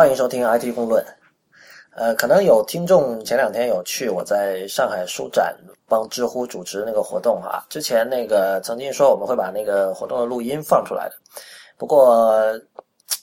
[0.00, 1.04] 欢迎收听 IT 公论。
[1.94, 5.54] 呃，可能有听众前两天有去我在上海书展
[5.86, 7.62] 帮知乎主持那个活动啊。
[7.68, 11.14] 之前那个曾经说我们会把那个活动的录音放出来的，
[11.76, 12.34] 不过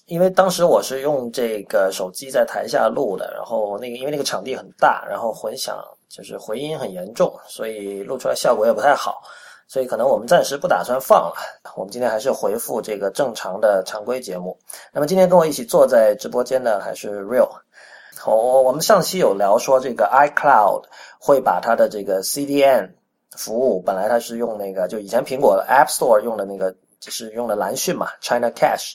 [0.05, 9.23] 因为当时我是用这个手机在台下录的，然后那个因为那个场地很大，然后混响就是回音很严重，所以录出来效果也不太好。
[9.67, 11.35] 所以可能我们暂时不打算放了。
[11.75, 14.57] 我们今天还是回复这个正常的常规节目。
[14.93, 17.49] 那么今天跟我一起坐在直播间的还是 Real。
[18.25, 20.83] 我我们上期有聊说这个 iCloud
[21.19, 22.89] 会把它的这个 CDN
[23.37, 28.93] 服务，本来它是用那个就以前苹果 App Store 用的那个，就是用的蓝讯嘛，China Cache。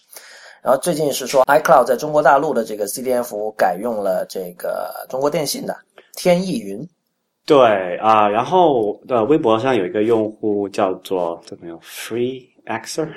[0.63, 5.77] 然后最近是说 iCloud 在中国大陆的这个 CDN 服务改用了这个中国电信的
[6.17, 6.89] 天翼云。
[7.45, 13.09] 对啊，然后的微博上有一个用户叫做怎么样，Free Xer，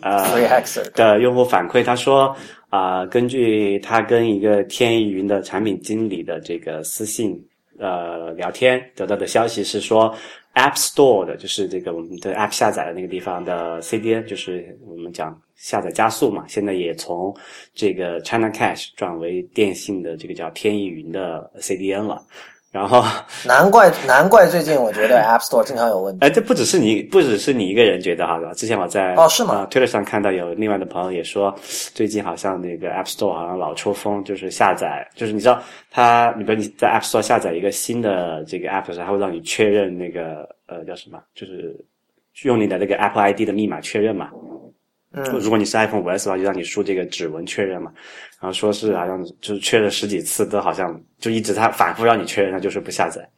[0.00, 2.34] 呃，Free Xer 的用户反馈，他说
[2.70, 7.38] 啊，根据他跟一个天翼云的产品经理的这个私信
[7.78, 10.14] 呃聊天得到的消息是说
[10.54, 17.36] ，App Store 的就是这个我们的 App 下载的那个地方的 CDN，就是我们讲下载加速嘛，现在也从
[17.74, 22.24] 这个 China Cache 转为电信的这个叫天翼云的 CDN 了。
[22.70, 23.02] 然后，
[23.46, 26.26] 难怪难怪最近我觉得 App Store 经常有问题。
[26.26, 31.54] 哎，这不只是你，不只是你一个人觉得哈，之前我在哦是吗？Twitter 上看到有另外的朋友也说，
[31.94, 41.74] 最近好像那个 App Store 好像老抽风，就是下载，就是你知道，它，你比如你在 App Store 下载一个新的这个 App 的时候，它会让你确认那个呃叫什么，就是
[42.42, 44.28] 用你的那个 Apple ID 的密码确认嘛。
[45.12, 47.90] 嗯，如果你是 iPhone 五 S 的话，就让你输这个指纹确认嘛。
[48.40, 53.28] 然后说是好像就是确认十几次都好像就一直他反复让你确认，他就是不下载。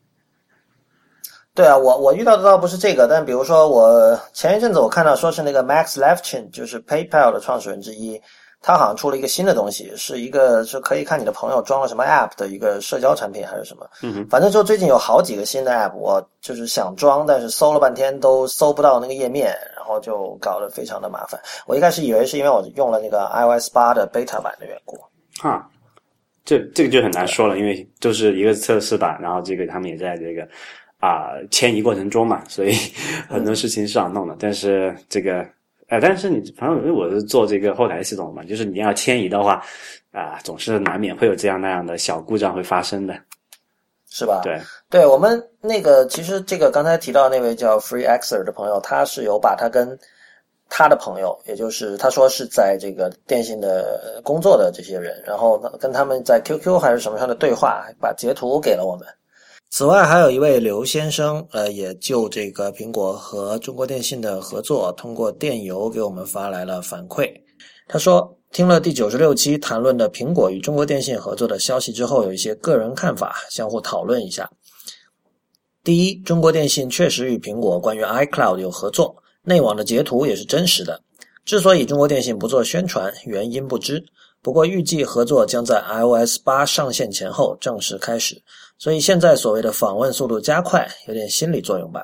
[1.55, 8.21] 对啊，我我遇到的倒不是这个，但比如说我前一阵子我看到说是那个 Max Levchin，就是 PayPal 的创始人之一。
[8.63, 13.89] 他好像出了一个新的东西，是一个是可以看你的朋友装了什么 App 的一个社交产品还是什么。
[14.03, 14.27] 嗯哼。
[14.29, 21.41] 反正就最近有好几个新的 App，我就是想装，但是搜了半天都搜不到那个页面，然后就搞得非常的麻烦。
[21.67, 24.99] 我一开始以为是因为我用了那个 iOS 八的 beta 版的缘故。
[25.41, 25.67] 哈，
[26.45, 30.47] 这这个就很难说了，因为就是一个测试版，然后这个他们也在这个
[30.99, 32.75] 啊迁移过程中嘛，所以
[33.27, 35.47] 很多事情是要弄的，但是这个。
[35.91, 39.61] 哎，但是你反正因为我是做这个后台系统嘛，就是你要迁移的话，
[40.13, 43.15] 啊，总是难免会有这样那样的小故障会发生的，
[44.09, 44.41] 是吧？
[44.45, 44.57] 对，
[44.89, 49.99] 对我们那个其实这个刚才提到那位叫 Free Xer 的朋友，他是有把他跟
[50.69, 59.05] 他的朋友，也就是他说是在这个电信的工作的这些人，然后跟他们在 QQ 还是什么上的对话，把截图给了我们。
[59.73, 67.33] 此外，还有一位刘先生，呃，也就这个苹果和中国电信的合作，通过电邮给我们发来了反馈。
[67.87, 74.51] 他说，听了第九十六期谈论的苹果与中国电信合作的消息之后，有一些个人看法，相互讨论一下。
[75.85, 79.15] 第一，中国电信确实与苹果关于 iCloud 有合作，
[79.45, 81.01] 内网的截图也是真实的。
[81.45, 84.05] 之所以中国电信不做宣传，原因不知。
[84.43, 88.43] 不过预计合作将在 iOS 八上线前后正式开始，
[88.81, 92.03] 所以现在所谓的访问速度加快，有点心理作用吧。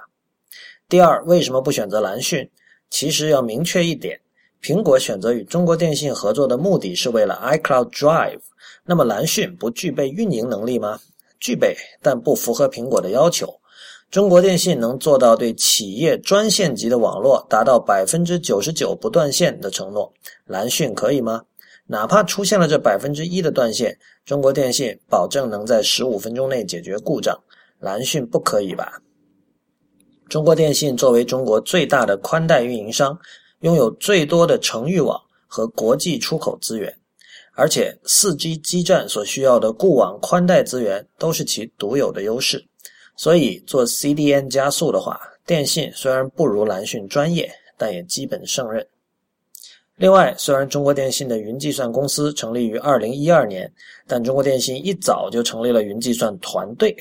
[0.90, 2.46] 第二，为什么不选择蓝讯？
[2.90, 4.20] 其实要明确一点，
[4.62, 8.40] 苹果选择与中国电信合作的目的是为了 iCloud Drive。
[8.84, 11.00] 那么蓝讯不具备运营能力吗？
[11.40, 13.48] 具备，但不符合苹果的要求。
[14.10, 20.12] 中国电信能做到对企业专线级的网络达到百分之九十九不断线的承诺，
[20.44, 21.42] 蓝讯可以吗？
[21.86, 27.38] 哪怕出现了这百分之一的断线，中国电信保证能在十五分钟内解决故障。
[27.78, 29.00] 蓝讯不可以吧？
[30.28, 33.16] 中国电信作为中国最大的宽带运营商，
[33.60, 36.92] 拥有最多的城域网和国际出口资源，
[37.54, 42.66] 而且四 G 基站所需要的固网宽带资源都是其独有的优势。
[43.16, 48.84] 所以做 CDN 加速的话，电信虽然不如蓝讯专业，但也基本胜任。
[49.98, 53.72] 另外，虽然中国电信的云计算公司成立于二零一二年，
[54.06, 56.94] 但中国电信一早就成立了云计算团队。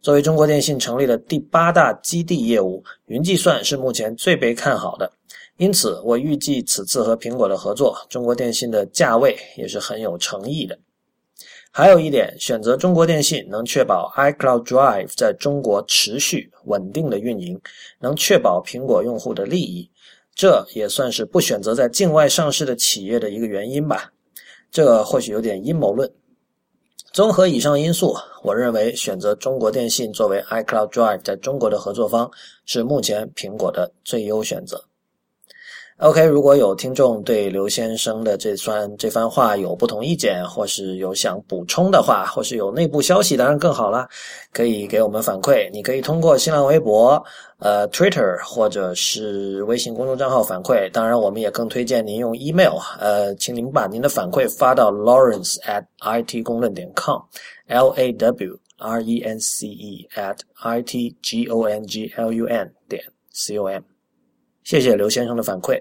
[0.00, 5.10] 作为中国电信成立的第八大基地业务，云计算是目前最被看好的。
[5.56, 10.78] 因此，我预计此次和苹果的合作，中国电信的价位也是很有诚意的。
[11.72, 17.60] 还有一点，选择中国电信能确保 iCloud Drive 在中国持续稳定的运营，
[17.98, 19.90] 能确保苹果用户的利益。
[20.38, 24.12] 这也算是不选择在境外上市的企业的一个原因吧。
[24.70, 26.08] 这或许有点阴谋论。
[27.12, 28.14] 综合以上因素，
[28.44, 32.30] 我认为选择中国电信作为 iCloud Drive 在中国的合作方
[32.64, 34.87] 是目前苹果的最优选择。
[35.98, 44.08] OK，如果有听众对刘先生的这番这番话有不同意见，或是有想补充的话，或是有内部消息，当然更好啦，
[44.52, 45.68] 可以给我们反馈。
[45.72, 47.20] 你可以通过新浪微博、
[47.58, 50.88] 呃 Twitter 或者是微信公众账号反馈。
[50.92, 60.80] 当然，我们也更推荐您用 email，呃，请您把您的反馈发到 Lawrence at it 公论点 com，L A W R E N C E at i
[60.80, 63.02] t g o n g l u n 点
[63.32, 63.82] c o m。
[64.68, 65.80] 谢谢刘先生的反馈。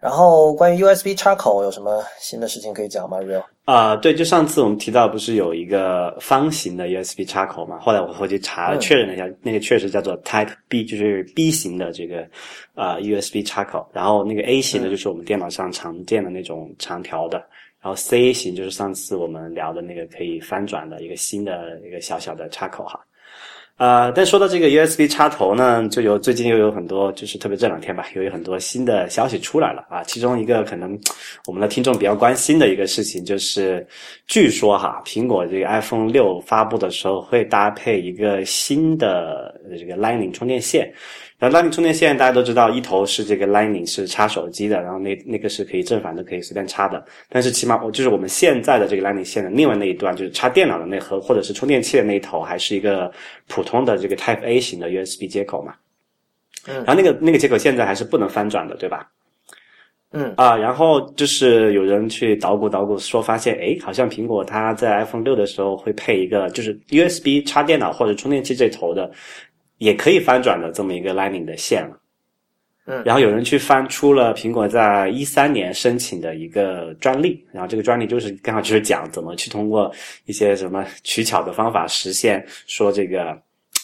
[0.00, 7.78] 然后关于 USB 插口有什么新的事情可以讲吗？Real 啊，对，就上次我们提到不是有一个方形的 USB 插口嘛？
[7.78, 12.26] 后来我回去查确认了一下，那个确实叫做 Type B，就是 B 型的这个
[12.74, 13.88] 啊 USB 插口。
[13.92, 17.38] 然后那个 A 型的就是我们电脑上常见的那种长条的。
[17.80, 22.98] 然后 C 型就是上次我们聊的那个可以翻转的一个新的一个小小的插口哈。
[23.80, 30.02] 呃，但说到这个 USB 插头呢，就有最近又有很多，就是特别这两天吧，又有很多新的消息出来了啊。
[30.02, 31.00] 其中一个可能
[31.46, 33.86] 我们的听众比较关心的一个事情，就是
[34.26, 40.92] 据说哈，苹果这个 iPhone 六发布的时候会搭配一个新的这个 Lightning 充电线。
[41.40, 47.02] 然后 Lightning 充电线大家都知道，一头是这个 Lightning 是插手机的，然后那那个是可以正反都可以随便插的。
[47.30, 53.10] 但是起码我就是我们现在的这个 Lightning 线的另外那一端，就是插电脑的那盒或者是充电器的那一头，还是一个
[53.48, 55.74] 普通的这个 Type A 型的 USB 接口嘛。
[56.68, 56.74] 嗯。
[56.84, 59.08] 然后那个那个接口现在还是不能翻转的，对吧？
[60.12, 60.34] 嗯。
[60.36, 69.10] 啊，然后就是有人去捣鼓捣鼓，说发现，哎，好像苹果它在 iPhone 六的时候会配一个，就是 USB 插电脑或者充电器这头的。
[69.80, 71.98] 也可以翻转的这么一个 Lightning 的线了，
[72.84, 79.90] 嗯，然后有人去翻出了苹果在一三年申请的一个专利，然后这个专利就是刚好就是讲怎么去通过
[80.26, 83.30] 一些什么取巧的方法实现说这个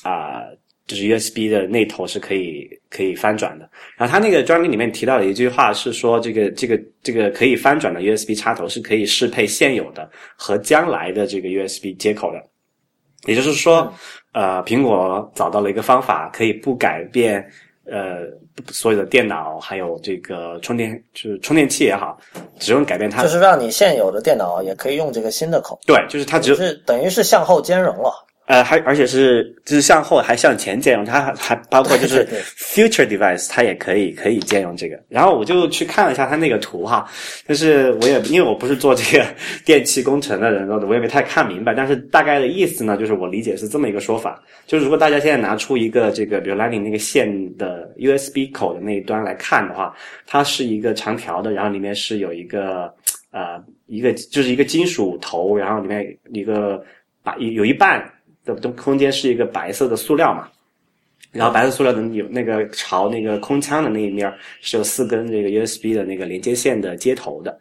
[0.02, 0.42] 啊，
[0.86, 3.66] 就是 USB 的那头是可以可以翻转的。
[3.96, 12.44] 然后他那个专利里面提到的一句话是说，这个这个这个可以翻转的 USB 插头是可以适配现有的和将来的这个 USB 接口的，
[13.24, 13.90] 也就是说。
[14.36, 17.42] 呃，苹果找到了一个方法，可以不改变
[17.86, 18.18] 呃
[18.70, 22.18] 所有的电脑，还有这个充电，就是充电器也好，
[22.58, 25.80] 只用改变它，就是让你现有的电脑也可以用这个新的口。
[25.86, 28.12] 对，就是它只是等于是向后兼容了。
[28.46, 32.24] 呃，还而且是就是向后还向前兼容，它还包括就是
[32.56, 34.96] future device，它也可以可以兼容这个。
[35.08, 37.10] 然后我就去看了一下它那个图哈，
[37.48, 39.26] 就是我也因为我不是做这个
[39.66, 41.74] 电气工程的人，我也没太看明白。
[41.74, 49.92] 但是大概的意思呢，就是我理解是这么一个说法：，就是如果大家现在拿出一个这个比如 Lightning 那个线的 USB 口的那一端来看的话，
[50.24, 52.94] 它是一个长条的，然后里面是有一个
[53.32, 56.80] 呃一个就是一个金属头，然后里面一个
[57.24, 58.08] 把有有一半。
[58.54, 60.48] 的空间是一个白色的塑料嘛，
[61.32, 67.58] 然后白色塑料的有那个朝那个空腔的那一面是有四根这个 USB 的那个连接线的接头的，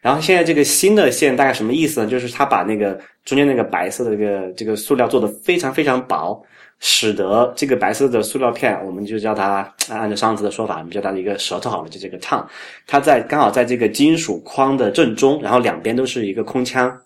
[0.00, 2.06] 然后现在这个新的线大概什么意思呢？
[2.06, 6.40] 就是它把那个中间那个白色的这个这个塑料做的非常非常薄，
[6.78, 12.46] 使得这个白色的塑料片，我们就叫它按照上次的说法，我们叫它一个舌头好了，就这个 tongue，
[12.86, 16.96] 它在刚好在这个金属框的正中，然后两边都是一个空腔。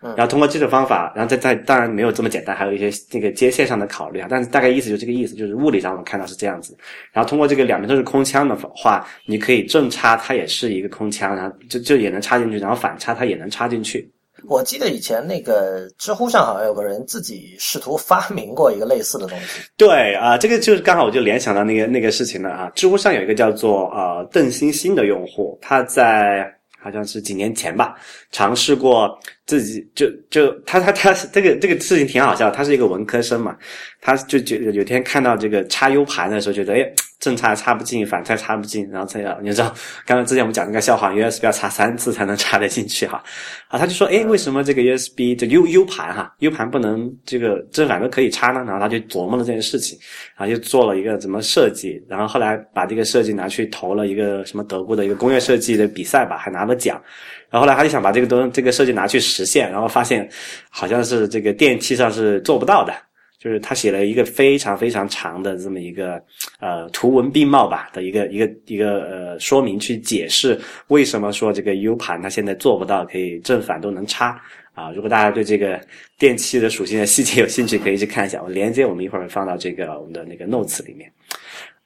[0.00, 4.28] 然后通过这种方法，然后再再当然没有这么简单，还有一些这个接线上的考虑啊。
[4.30, 6.76] 但是大概意思就这个意思，就是物理上我们看到是这样子。
[7.12, 14.08] 然后通过这个两边都是空腔的话，你可以正插它也是一个空腔，然后就就也能插进去，然后反插它也能插进去。
[14.46, 19.62] 我记得以前那个知乎上好像有个人自己试图发明过一个类似的东西。
[19.76, 22.70] 对啊，这个就是刚好我就联想到那个那个事情了啊。
[22.76, 26.54] 知乎上有一个叫做呃邓星星的用户，他在。
[26.80, 27.96] 好像是几年前吧，
[28.30, 33.56] 尝试过自己就就他他他这个这个事情挺好笑，他是一个文科生嘛，
[34.00, 36.88] 他就觉有天看到这个插 U 盘的时候，觉得哎。
[37.18, 39.74] 正插插不进，反插插不进，然后这样你知道，
[40.06, 43.20] 刚刚之前我们讲那个笑话，USB 要插三次才能插得进去哈，
[43.66, 48.62] 啊，他就说，哎，为什么这个 USB 的 U U 盘哈，U 盘不能这个正反都可以插呢？
[48.64, 49.98] 然后他就琢磨了这件事情，
[50.36, 57.02] 然后就做了一个怎么设计，然后后来把这个设计拿去投了一个什么德国的一个工业设计的比赛吧，还拿了奖，
[57.50, 60.28] 然后后来他就想把这个东这个设计拿去实现，然后发现
[60.68, 62.92] 好像是这个电器上是做不到的。
[63.40, 66.20] 就是他写了一个非常非常长的这么一个
[66.58, 74.42] 呃图文并茂吧的一个 一个一个呃说明，去解释为什么说这个 U 盘它现在做不到可以正反都能插
[74.74, 74.90] 啊。
[74.90, 75.80] 如果大家对这个
[76.18, 78.42] 电器的属性的细节有兴趣，可以去看一下。
[78.42, 81.08] 我连接我们一会儿放到这个我们的那个 notes 里面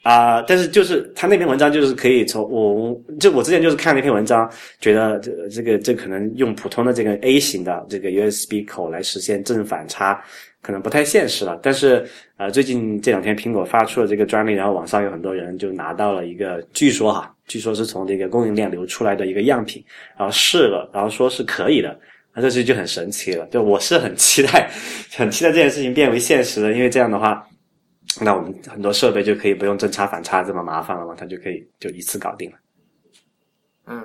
[0.02, 0.42] 啊。
[0.42, 10.22] 但是就是他那篇文章就是可以从我就我之前就是看那篇文章，觉得这这个这可能用普通的这个 A 型的这个 USB 口来实现正反插。
[10.64, 11.58] 可能不太现实了。
[11.60, 12.06] 但是
[12.36, 19.84] 呃，最近这两天苹果发出了这个专利，然后网上有很多人就拿到了一个，据说哈，据说是从这个供应链流出来的一个样品，
[20.16, 21.98] 然后试了，然后说是可以的。
[22.32, 23.44] 那这事就很神奇了。
[23.50, 24.70] 就我是很期待，
[25.16, 27.44] 很期待这件事情变为现实的，因为这样的话，
[28.20, 32.56] 那我们很多设备就可以不用正插反插这么麻烦了嘛，它就可以就一次搞定了。
[33.86, 34.04] 嗯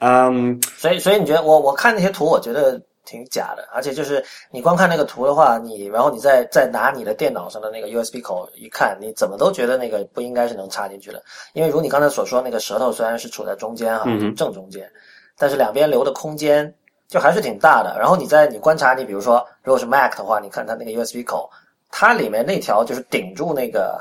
[0.00, 11.22] 嗯，所以所以你觉得我我看那些图，我觉得挺假的，而且就是你光看那个图的话，你然后你再再拿你的电脑上的那个 USB 口一看，你怎么都觉得那个不应该是能插进去的，
[11.54, 14.04] 因为如你刚才所说，那个舌头虽然是处在中间哈，
[14.36, 14.90] 正中间，
[15.38, 16.74] 但是两边留的空间
[17.08, 17.96] 就还是挺大的。
[17.98, 21.48] 然后你在你观察，你比如说如果是 Mac 的话，你看它那个 USB 口，
[21.96, 24.00] 它里面那条就是顶住那个。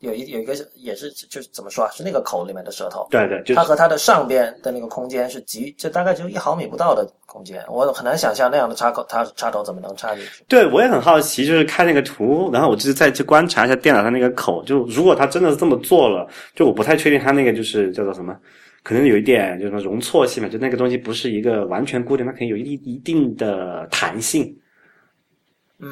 [0.00, 1.90] 有一有一个也是就是怎么说啊？
[1.90, 3.08] 是那个口里面的舌头。
[3.10, 7.64] 对对，它和它的上边的那个空间是极，就大概只有一毫米不到的空间。
[7.66, 10.44] 我很难想象那样的插口，它插头怎么能插进去？
[10.48, 14.62] 对，我也很好奇，就是看那个图，然后我就是再去观察一下电脑上那个口。
[14.64, 18.36] 就如果它真的是这么做了，就我不太确定它那个就是叫做什么，
[18.82, 24.54] 可能有一点就是容错性嘛，就那个东西不是一个完全固定，它可以有一一定的弹性，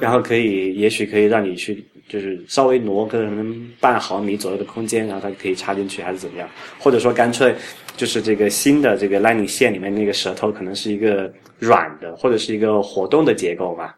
[0.01, 1.85] 然后可以也许可以让你去。
[2.07, 6.47] 就是稍微挪个可能半毫米左右的空间，然后它就可以插进去，还是怎么样？
[6.79, 7.57] 或者说干脆
[7.97, 13.95] 就是这个新的这个 Lightning 线里面那个舌头可能是一个软的，或者是一个活动的结构嘛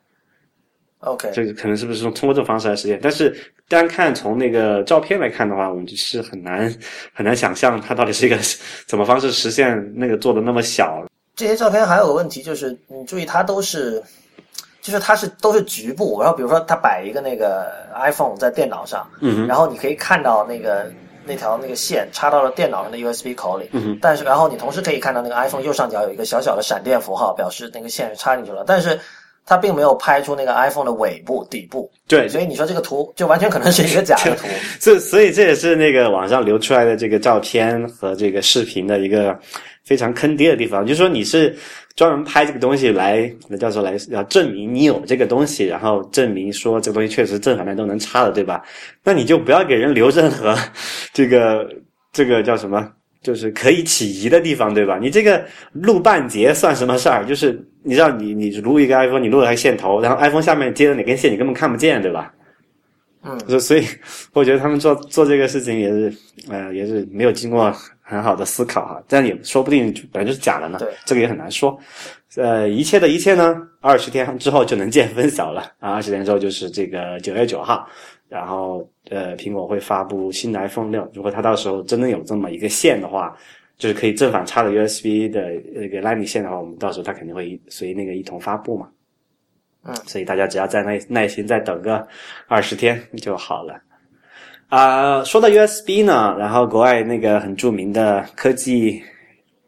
[1.01, 2.97] ？OK，这个可能是不是通通过这种方式来实现？
[3.03, 3.37] 但是
[3.69, 6.73] 单看从那个照片来看的话，我们就是很难
[7.13, 8.39] 很难想象它到底是一个
[8.87, 11.05] 怎么方式实现那个做的那么小。
[11.35, 14.01] 这些照片还有个问题就是，你注意它都是。
[14.87, 20.87] 就是它是都是局部，然后比如说它摆一个那个 iPhone 在电脑上，嗯，然后你可以看到那个
[21.25, 28.97] 那条那个线插到了电脑上的 USB 口里，嗯，但是然后你同时可以看到那个 iPhone 右上角有一个小小的闪电符号，表示那个线是插进去了，但是
[29.45, 34.47] 它并没有拍出那个 iPhone 的尾部底部，对，所以你说这个图就完全可能是一个假的图，
[34.79, 39.37] 这所以这也是那个网上流出来的这个照片和这个视频的一个
[39.83, 41.59] 非常坑爹的地方，就是说你是。
[41.97, 48.63] 专门拍这个东西来，那叫做来要证明你有这个东西，然后证明说这个东西确实正反面都能插的，对吧？
[49.03, 50.55] 那你就不要给人留任何
[51.15, 51.67] 这个
[52.13, 52.87] 这个叫什么，
[53.23, 54.99] 就是可以起疑的地方，对吧？
[55.01, 57.25] 你这个录半截算什么事儿？
[57.25, 62.31] 就是你知道，你你录一个 iPhone，你录了个线头，然后 iPhone 下面接的哪根线你根本看不见，对吧？
[63.25, 63.83] 嗯，所所以
[64.35, 66.13] 我觉得他们做做这个事情也是，
[66.51, 67.75] 呃，也是没有经过。
[68.09, 70.79] 很好的思考哈，但也说不定本来就是假的呢。
[70.79, 71.77] 对，这个也很难说。
[72.37, 75.95] 呃，一切的一切呢，二十天之后就能见分晓了啊！
[75.95, 77.89] 二十天之后就是这个九月九号，
[78.29, 81.11] 然后呃，苹果会发布新的 iPhone 六。
[81.15, 83.37] 如果它到时候真的有这么一个线的话，
[83.79, 88.89] 就是可以正反插的 USB 的那个 Lightning 线的话，我们到时候它肯定会随那个一同发布嘛。
[89.85, 92.07] 嗯，所以大家只要再耐耐心再等个
[92.49, 93.81] 二十天就好了。
[94.69, 99.01] 啊，说到 USB 呢，然后国外那个很著名的科技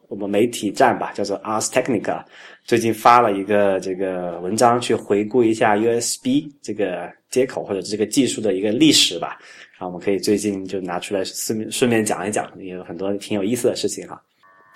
[0.08, 2.20] 我们媒体站吧，叫做 Ars Technica，
[2.64, 9.38] 最近发了一个这个文章，去回顾一下 USB 这个接口或者这个技术的一个历史吧。
[9.78, 14.20] 然后我们可以最近就拿出来顺便顺便讲一讲，也有很多挺有意思的事情哈。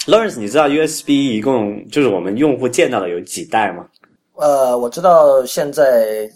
[0.06, 3.88] Lawrence，你知道 USB 一共就是我们用户见到的有几代吗？
[4.34, 6.28] 呃，我知道现在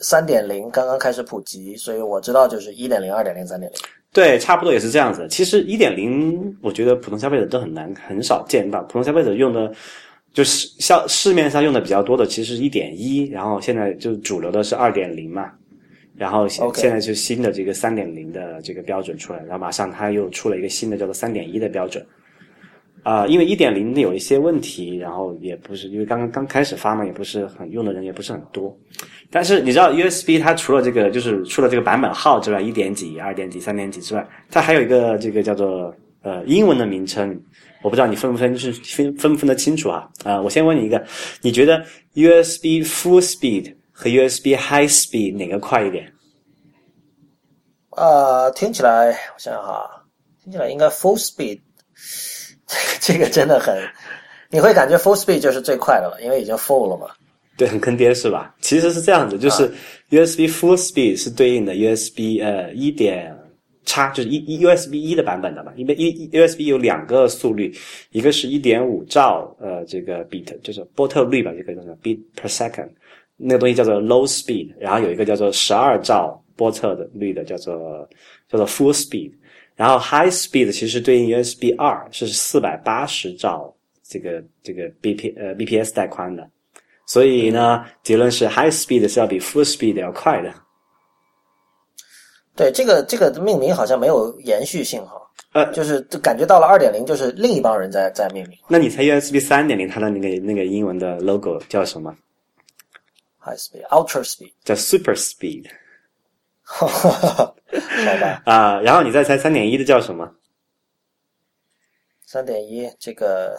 [0.00, 3.78] 三点零刚刚开始普及，所以我知道就是一点零、二点零、三点零。
[4.12, 5.26] 对，差不多也是这样子。
[5.28, 8.82] 其实一点零，我觉得普通消费者都很难很少见到。
[8.82, 9.72] 普通消费者用的，
[10.34, 15.50] 就是像市面上用的比较多的，其实一点一，然后现在就主流的是二点零嘛。
[16.14, 22.04] 然后现现在就新的这个三点零的这个标准出来，然后马上它又出了一个新的叫做三点一的标准。
[23.02, 28.76] 啊，因为一点零有一些问题，然后也不是因为刚刚刚开始发嘛，也不是很用的人也不是很多。
[29.28, 35.92] 但是你知道 USB 它除了这个就是除了这个版本号之外，一点几、二点几、三点几之外，它还有一个这个叫做
[36.22, 37.36] 呃英文的名称，
[37.82, 40.08] 我不知道你分不分是分分不分得清楚啊？
[40.22, 41.04] 啊，我先问你一个，
[41.40, 46.12] 你觉得 USB Full Speed 和 USB High Speed 哪个快一点？
[47.90, 49.90] 啊，听起来我想想哈，
[50.44, 51.58] 听起来应该 Full Speed。
[53.00, 53.76] 这个真的很，
[54.50, 57.06] 你会感觉 full speed 就是最快的了，因为已经 full 了嘛。
[57.56, 58.54] 对，很坑爹是吧？
[58.60, 59.70] 其实是这样子，就是
[60.10, 63.36] USB full speed 是对应的 USB 呃一点
[63.84, 65.70] 叉，就是一一 USB 一的版本的嘛。
[65.76, 67.72] 因为一 USB 有两个速率，
[68.10, 72.88] 一个是一点五兆呃这个 bit，就是波特率吧，就可以说 bit per second，
[73.36, 78.08] 那个东西叫做 low speed，然后有一个叫做十二兆波特的率的叫做
[78.48, 79.30] 叫做 full speed。
[79.74, 86.48] 然后 high speed 其实对应 USB 二是四百八十兆这个这个 B P 呃 B P S 带宽的，
[87.06, 90.52] 所以呢，结论是 high speed 是要比 full speed 要快的。
[92.54, 95.18] 对，这个这个命名好像没有延续性哈。
[95.54, 98.58] 呃，就是就感觉到了二点零，就是另一帮人在在命名。
[98.68, 102.14] 那你猜 USB 三点零它的那个那个英文的 logo 叫什么
[103.38, 105.66] ？High speed, ultra speed，叫 super speed
[106.88, 107.56] 好
[108.20, 108.42] 吧。
[108.46, 110.28] 啊、然后你再猜三点一的叫什么？
[112.26, 113.58] 三点一这个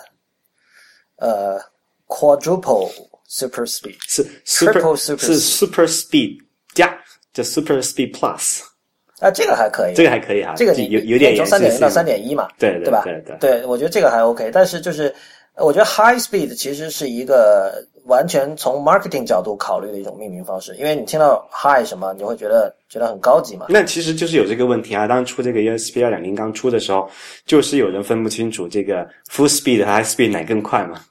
[1.18, 1.60] 呃
[2.08, 2.90] quadruple
[3.28, 6.40] super speed，是 super Triple super 是 super speed
[6.74, 6.98] 加
[7.32, 8.62] 叫 super speed plus，
[9.20, 13.04] 啊，这个还可以，这个还可以哈，这个你有有点从三点零到三点一嘛，对对吧？
[13.04, 15.14] 对对对，我觉得这个还 OK，但是就是
[15.54, 23.68] 呃我觉得 high speed 其实是一个完全从 marketing 角度考虑的一种命名方式，因为你听到 high 什么，你会觉得觉得很高级嘛。
[23.70, 25.08] 那其实就是有这个问题啊。
[25.08, 27.10] 当初这个 USB 二点零刚出的时候，
[27.46, 31.02] 就是有人分不清楚这个 full speed 和 high speed 哪更快嘛。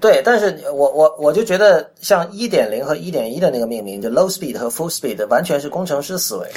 [0.00, 6.48] 对，但是我我我就觉得像一点零和一点一的那个命名，就 low speed 和 full speed 完全是工程师思维。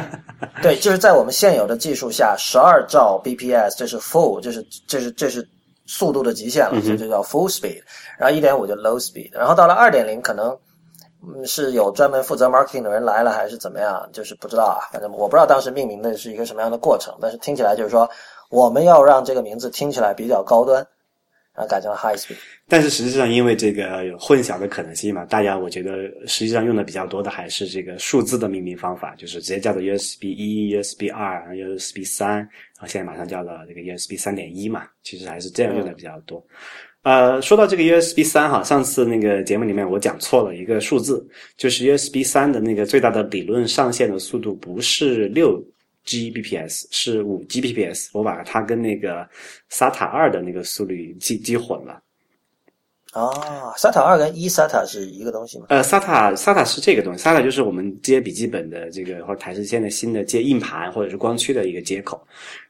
[0.60, 5.46] 对，就是在我们现有的技术下，十二兆 bps 这是 full，这是这是这是
[5.86, 7.82] 速度的极限了，所以就叫 full speed。
[8.18, 10.56] 然后一点五就 low speed，然后到了二点零可能。
[11.26, 14.06] 嗯，是有专门负责 marketing 的人来了，还是怎么样？
[14.12, 14.92] 就是不知道啊。
[14.92, 18.06] 反正我不知道当时命名的是一个什么样的过程，但是听起来就是说，
[18.50, 20.86] 我们要让这个名字听起来比较高端，
[21.54, 22.36] 然后改成 Hi-Speed，。
[22.68, 36.44] 但是实际上，因为这个有混淆的可能性嘛，大家我觉得实际上用的比较多的还是这个数字的命名方法，就是直接叫做 USB 一、USB 二、USB 三，然后现在马上叫了这个 USB 三点一嘛，其实还是这样用的比较多。
[37.02, 41.22] 呃，说到这个 USB 三哈，上次那个节目里面我讲错了一个数字，
[41.56, 45.62] 就是 USB 三的那个最大的理论上限的速度不是六
[46.06, 49.26] Gbps，是五 Gbps，我把它跟那个
[49.70, 52.00] SATA 二的那个速率记记混了。
[53.12, 55.66] 啊，SATA 二跟一 SATA 是一个东西吗？
[55.68, 62.20] 呃，SATA SATA 是这个东西，SATA 就是我们接笔记本的这个或者台式线的新的接硬盘或者是光驱的一个接口。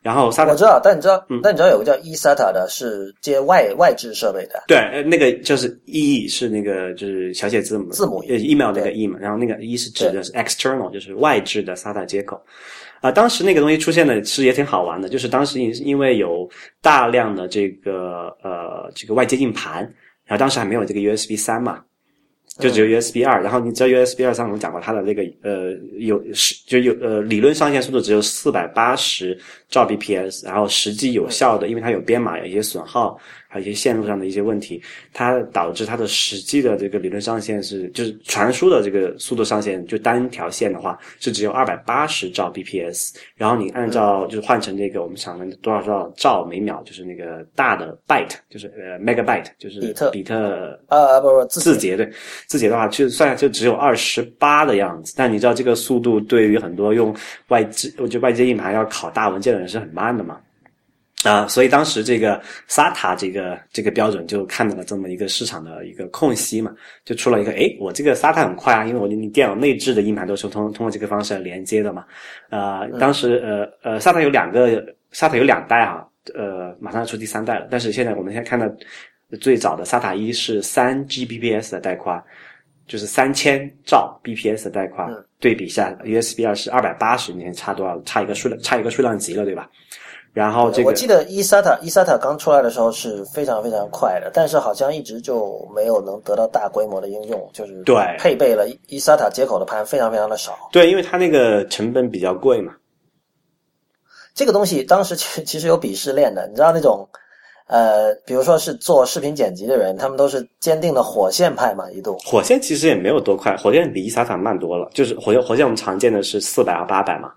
[0.02, 4.62] 然后我知道，但你知道，嗯但你知道有个叫 e SATA 的，是接外外置设备的。
[4.68, 12.38] 对，呃那个就是 E 是那个就是小写字母字母呃 email 那个 E 嘛，然后那个 E 是指的是 external，就是外置的 SATA 接口。
[13.04, 16.48] 啊、当时那个东西出现的其实也挺好玩的，就是当时因因为有
[16.80, 19.82] 大量的这个呃这个外接硬盘，
[20.24, 21.82] 然后当时还没有这个 USB 三嘛，
[22.58, 29.38] 就只有 USB 二、然后你知道 USB 二上我们讲过它的那个呃有是就有呃理论上限速度只有四百八十
[29.68, 33.18] 兆 bps，然后实际有效的，因为它有编码有一些损耗，
[33.54, 52.10] 还有一些线路上的一些问题，它导致它的实际的这个理论上限是就是传输的这个速度上限，就单条线的话是只有二百八十兆 bps，然后你按照就是换成这个我们想的多少兆兆每秒，就是那个大的 byte，就是呃 megabyte，就是比特比特呃，不不，字节对
[52.48, 55.14] 字节的话，就算就只有二十八的样子。
[55.16, 57.14] 但你知道这个速度对于很多用
[57.50, 60.40] 外置就外接硬盘要拷大文件的人是很慢的嘛？
[61.24, 66.70] 啊、所以当时这个 SATA 这个这个标准就看到了这么一个市场的一个空隙嘛，
[67.04, 72.04] 就出了一个，哎，我这个 SATA 很快啊，因为我你电脑内置的硬盘都是通通过这个方式来连接的嘛。
[72.50, 78.70] 呃，当时呃呃 SATA 有两个 SATA 有两代哈、呃，马上要出第三代了，但是现在我们现在看到
[79.40, 82.22] 最早的 SATA 一是三 Gbps 的带宽，
[82.86, 88.00] 就是三千兆 bps 的带宽，嗯对比下 USB 二是二百八十，你看差多少？
[88.02, 89.68] 差一个数量，差一个数量级了，对吧？
[90.34, 100.52] 然后这个我记得 e SATA e SATA 刚出来的时候是非常非常快的，但是好像一直就没有能得到大规模的应用，就是对配备了 e SATA 接口的盘非常非常的少。
[100.72, 102.72] 对，因为它那个成本比较贵嘛。
[104.34, 107.08] 这个东西当时其实其实有鄙视链的，你知道那种
[107.68, 112.18] 呃，比如说是做视频剪辑的人，他们都是坚定的火线派嘛，一度。
[112.24, 114.90] 火线其实也没有多快，火线比伊萨塔慢多了。
[114.92, 117.32] 就是火线，火线我们常见的是四百和八百嘛。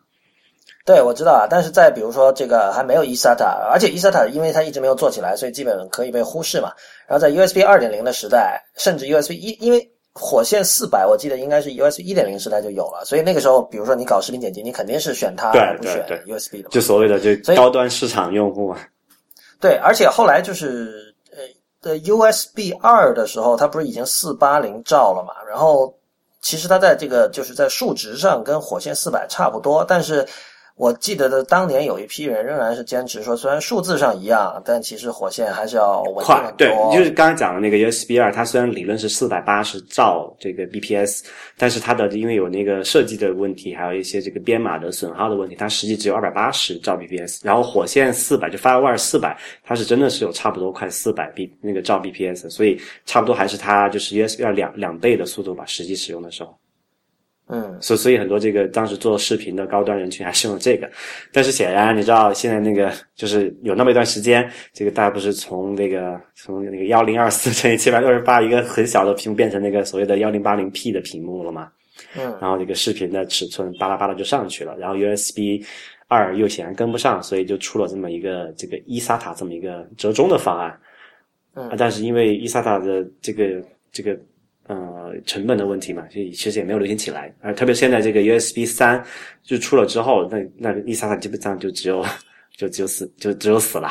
[0.88, 6.72] 对，我知道啊，但是在比如说这个还没有 e SATA，而且 e SATA 因为它一直没有做起来，所以基本可以被忽视嘛。
[7.06, 16.70] 然后在 USB 二点零的时代，甚至 USB 一，因为火线四百，我记得应该是 USB 一点零时代就有了，所以那个时候，比如说你搞视频剪辑，你肯定是选它对而不选对 USB 的。
[16.70, 18.78] 就所谓的就高端市场用户嘛。
[19.60, 21.40] 对，而且后来就是呃
[21.82, 25.34] 的 USB 二的时候，它不是已经四八零兆了嘛？
[25.50, 25.94] 然后
[26.42, 30.26] 其实它在这个就是在数值上跟火线四百差不多，但是
[30.78, 36.58] 我记得的当年有一批人仍然是坚持说，虽然数字上一样，但其实火线还是要稳定快很多。
[36.58, 41.24] 对，就是刚才讲的那个 USB 二，它虽然理论是四百八十兆这个 bps，
[41.58, 47.40] 但是它的因为有那个设计的问题，还有一些这个编码的损耗的问题，它实际只有二百八十兆 bps。
[47.42, 56.56] 然后火线四百就 FireWire 四百，它是真的是有差不多快四百 b 那个兆 bps，所以差不多还是它就是 USB 二两两倍的速度吧，实际使用的时候。
[57.50, 60.90] 嗯，所所以很多这个当时做视频的高端人群还是用这个，
[61.32, 71.72] 但是显然你知道现在那个就是有那么一段时间，这个大家不是从那个从那个幺零二四乘以七百六十八一个很小的屏幕变成那个所谓的幺零八零 P 的屏幕了嘛？
[72.18, 75.64] 嗯，然后这个视频的尺寸巴拉巴拉就上去了，然后 USB
[76.10, 80.78] 二又显然跟不上，所以就出了这么一个这个 eSATA 这么一个折中的方案。
[81.56, 84.18] 嗯啊，但是因为 eSATA 的这个这个
[84.68, 87.34] 呃成本的问题嘛，所以其实也没有流行起来。
[87.42, 89.04] 而特别现在这个 USB 三
[89.44, 92.06] 就出了之后，那那 eSATA 基本上就只有
[92.56, 93.90] 就只有死就只有死了。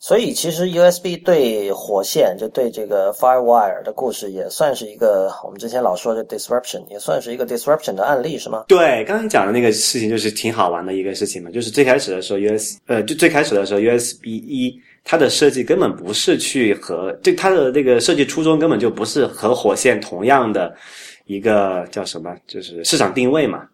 [0.00, 8.66] 所以其实 USB 对火线，就对这个 FireWire 的故事，也算是一个我们之前老说的 disruption，也算是一个 disruption 的案例，是吗？
[8.68, 20.76] 对，刚刚讲的那个事情就是挺好玩的一个事情嘛，就是最开始的时候 US 呃，就最开始的时候 USB 一它的设计根本不是去和就它的那个设计初衷根本就不是和火线同样的
[21.24, 23.66] 一个叫什么，就是市场定位嘛。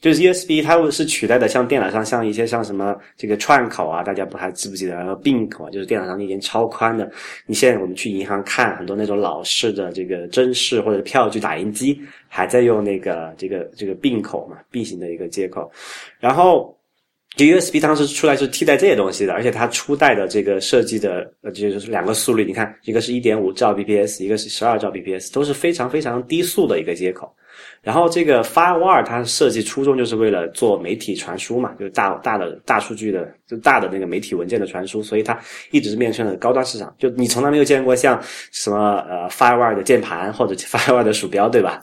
[0.00, 4.94] 就是 USB 它是取代的，像电脑上像一些像什么这个串口啊，大家不还记不记得？
[4.94, 7.10] 然后并口啊，就是电脑上已经超宽的。
[7.46, 15.72] 你现在我们去银行看很多那种老式的这个针式或者票据打印机，还在用那个这个这个并口嘛，并行的一个接口。
[16.20, 16.73] 然后，
[17.36, 27.34] 就 USB 当时出来是替代这些东西的，而且它初代的这个设计的呃，就是两个速率，你看一个是一点五兆 bps，一个是十二兆 bps，都是非常非常低速的一个接口。
[27.82, 35.38] 然后这个 FireWire 它设计初衷就是为了做媒体传输嘛，就是大大的大数据的，就大的那个媒体文件的传输，所以它
[35.70, 36.94] 一直是面向的高端市场。
[36.98, 38.20] 就你从来没有见过像
[38.52, 41.82] 什么呃 FireWire 的键盘或者 FireWire 的鼠标，对吧？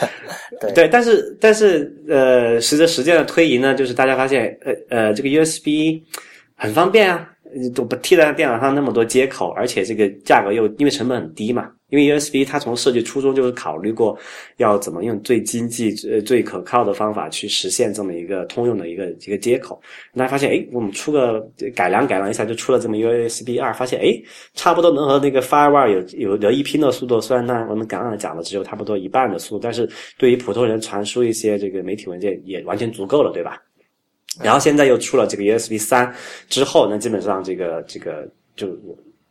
[0.60, 6.02] 对对，但是但是呃，随着时间的推移呢，就是大家发现呃呃这个 USB
[6.54, 7.26] 很方便啊，
[7.74, 11.70] 都不替代电脑上那么多接口，而且这个价格又因为成本很低嘛。
[11.90, 14.16] 因为 USB 它从设计初衷就是考虑过
[14.58, 19.82] 要怎么用最经济、呃最可靠的方法去实现这么一个通用的一个一个接口。
[20.12, 21.40] 那发现，哎，我们出个
[21.74, 24.14] 改良改良一下，就出了这么 USB 二，发现哎，
[24.54, 27.20] 差不多能和那个 FireWire 有有得一拼的速度。
[27.20, 33.60] 虽然呢，我们刚刚讲的只有差不多一半的速度，但是对于普通人传输一些这个媒体文件也完全足够了，对吧？
[34.42, 36.14] 然后现在又出了这个 USB 三
[36.48, 38.68] 之后，那基本上这个这个就。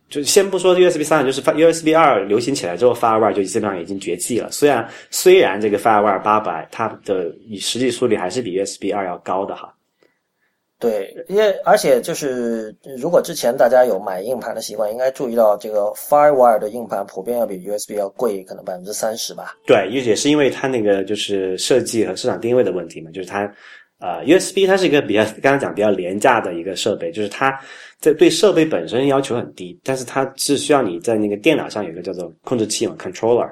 [0.09, 4.49] 就先不说 USB 三，就是 USB 二流行起来之后，FireWire 就基本上已经绝迹了。
[4.51, 9.71] 虽然虽然这个 FireWire 八百它的以实际速率还是比 USB 二要高的哈。
[10.79, 19.57] 对，因为而且就是如果之前大家有买硬盘的习惯，应该注意到这个 FireWire 的硬盘普遍要比 USB 要贵，可能百分之三十吧。
[19.67, 23.45] 对，也也是因为它那个就是设计和市场定位的问题嘛，就是它
[23.99, 27.59] 呃 USB 它是一个比较刚刚讲比较廉价的一个设备，就是它。
[28.01, 33.51] 在对设备本身要求很低，但是它是需要你在那个电脑上有一个叫做控制器嘛，controller，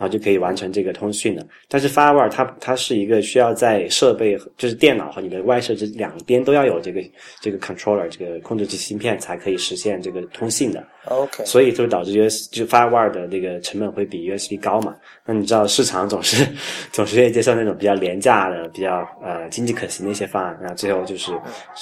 [0.00, 1.44] 然后就可以完成这个通讯了。
[1.68, 7.02] 但是 FireWire 它它是一个需要在设备就是电脑和你的外设这两边都要有这个
[7.38, 10.82] 这个 controller 这个控制器芯片才可以实现这个通信的。
[11.06, 14.96] OK，所以就导致 US 就 FireWire 的这个成本会比 USB 高嘛。
[15.26, 16.46] 那你知道市场总是
[16.92, 20.58] 总是愿意接受那种比较廉价的、比较呃经济可行的一些方案。
[20.62, 21.32] 那最后就是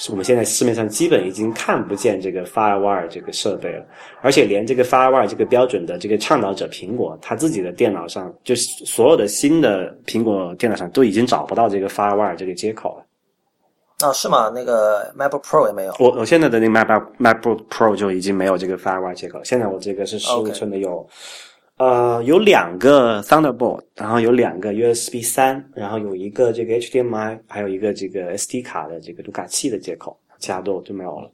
[0.09, 3.85] 我们现在市面上基本已经看不见这个 FireWire 这个设备了，
[4.21, 13.05] 而且连这个 FireWire 这个标准的这个倡导者苹果，它自己的电脑上，就是所有的新的苹果电脑上都已经找不到这个 FireWire 这个接口了。
[14.07, 14.49] 哦，是吗？
[14.53, 15.93] 那个 MacBook Pro 也没有。
[15.99, 19.41] 我我现在的那个 MacBook MacBook Pro 就已经没有这个 FireWire 接口。
[19.43, 21.07] 现在我这个是十五寸的有
[21.77, 31.31] 呃，有两个 Thunderbolt，然后有两个 USB 三，然后有一个这个 HDMI，还有一个这个 SD 卡的这个读卡器的接口，其他都就没有了。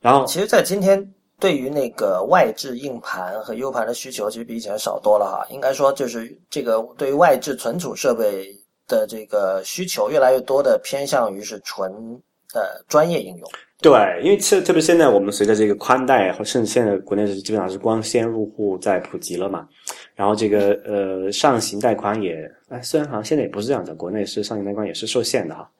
[0.00, 1.06] 然后其实，在今天
[1.44, 5.46] 对于那个外置硬盘和 U 盘的需求，其实比以前少多了哈。
[5.52, 8.48] 应该说，就是这个对于外置存储设备
[8.88, 11.92] 的这个需求，越来越多的偏向于是纯
[12.54, 13.46] 的专业应用。
[13.82, 19.68] 对，因为特特别现在我们随着这个宽带，甚至现在国内是基本上是光纤入户在普及了嘛，
[20.14, 25.70] 然后这个呃上行带宽也，哎，虽然好像现在也不是这样的，国内是上行带宽也是受限的哈。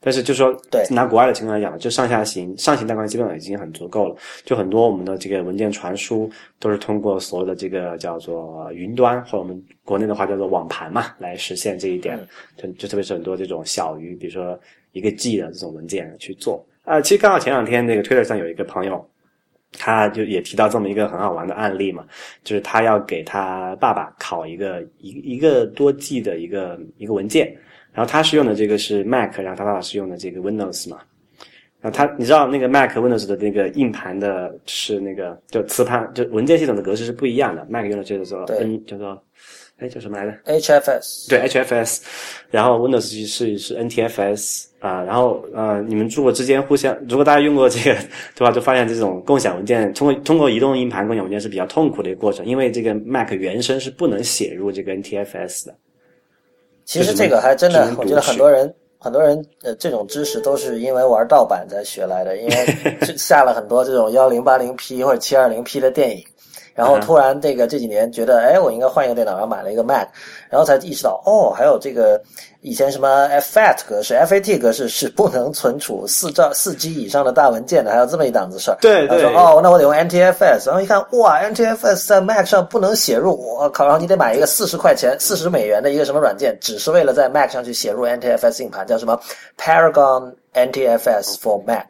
[0.00, 4.16] 但是就说，对拿国外的情况来讲，就上下行上行带宽基本上已经很足够了。
[4.44, 6.30] 就很多我们的这个文件传输
[6.60, 12.16] 都是通过所有的这个叫做云端，或者我们国内的话叫做网盘嘛，来实现这一点。
[12.56, 14.56] 就就特别是很多这种小于，比如说
[14.92, 16.64] 一个 G 的这种文件去做。
[16.84, 19.04] 啊，其实刚好前两天那个 Twitter 上有一个朋友，
[19.72, 22.06] 他就也提到这么一个很好玩的案例嘛，
[22.44, 27.52] 就是他要给他爸爸拷一个一一个多 G 的一个一个文件。
[27.98, 30.98] 然后他是用的这个是 Mac，然后他爸爸是用的这个 Windows 嘛。
[31.80, 37.66] 然后他你知道那个 Mac Windows 的那个硬盘的是那个就磁盘就文件系统的格式是不一样的。
[37.68, 39.20] Mac 用的叫做 N 叫做
[39.78, 42.00] 哎叫什么来着？HFS 对 HFS，
[42.52, 45.02] 然后 Windows 是是 NTFS 啊。
[45.02, 47.98] 然后呃你们如果之间互相如果大家用过这个
[48.36, 55.74] 对吧，就发现这种共享文件通过通过移动硬盘共享文件是比较痛苦的一个过程，因为这个 Mac 原生是不能写入这个 NTFS 的。
[56.88, 62.56] 其实这个还真的，我觉得很多人很多人呃，这种知识都是因为玩盗版才学来的，因为
[63.18, 66.24] 下了很多这种幺零八零 P 或者七二零 P 的电影。
[66.78, 70.06] 然后突然这个这几年觉得，哎，我应该换一个电脑，然后买了一个 Mac，
[70.48, 72.22] 然后才意识到，哦，还有这个
[72.60, 78.78] 以前什么 FAT 格式、FAT 格式是不能存储四兆四 G 以上的大文件的，还有这么一档子事儿。
[78.80, 79.20] 对对。
[79.20, 89.20] 说哦，那我得用 NTFS，然后一看，哇，NTFS 在 Mac 上不能写入，我靠，然后你得买一个四十块钱、四十美元的一个什么软件，只是为了在 Mac 上去写入 NTFS 硬盘，叫什么
[89.58, 91.86] Paragon NTFS for Mac。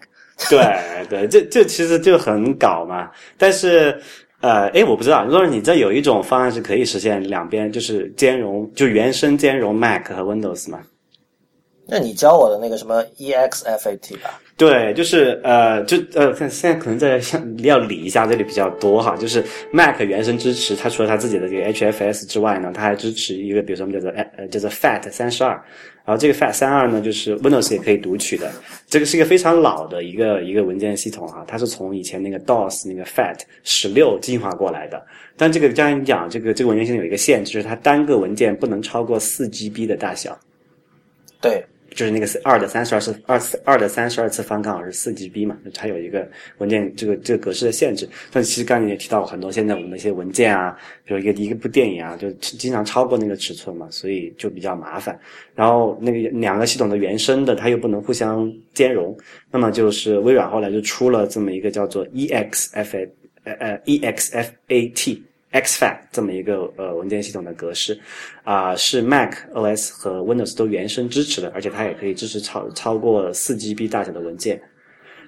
[0.48, 0.64] 对
[1.11, 4.01] 对，这这其实就很搞嘛，但是。
[4.40, 10.81] 呃，哎，我不知道，如果你这有一种方案是可以实现两边就是兼容，就原生兼容 Mac 和 Windows 吗？
[11.90, 14.38] 那你教我的那个什么 EXFAT 吧？
[14.59, 19.16] 对，就是呃，就呃，现在可能在像要理一下，这里比较多哈。
[19.16, 25.51] 就是 Mac 原生支持，它除了它自己的这个 HFS 之外呢，它还支持一个，比如说我们叫做呃叫做 FAT 三十二。
[26.05, 28.51] 然后这个 FAT 三二呢，就是 Windows 也可以读取的。
[28.87, 35.01] 这个是一个非常老的一个一个文件系统哈，它是从以前那个 DOS 那个 FAT 十六进化过来的。
[35.37, 40.38] 但这个刚才你讲，这个这个文件系统有一个限制，就是它单个文件不能超过四 GB 的大小。
[41.40, 41.64] 对。
[41.98, 48.08] 就是那个二的三十二次二次二的三十二次方刚好是四 GB 嘛，它有一个文件这个这个格式的限制。
[48.30, 55.18] 但其实刚才也提到很多，现在我们的一些文件啊，比如一个一个部电影啊，就经常超过那个尺寸嘛，所以就比较麻烦。
[55.56, 59.18] 然后那个两个系统的原生的，它又不能互相兼容，
[59.50, 63.08] 那么就是微软后来就出了这么一个叫做 EXFA
[63.42, 65.20] 呃呃 EXFAT。
[65.50, 67.98] Xfat 这么一个呃文件系统的格式，
[68.44, 74.61] 啊是 Mac OS 和 Windows 都原生支持的，而且它也可以支持超超过四 GB 大小的文件，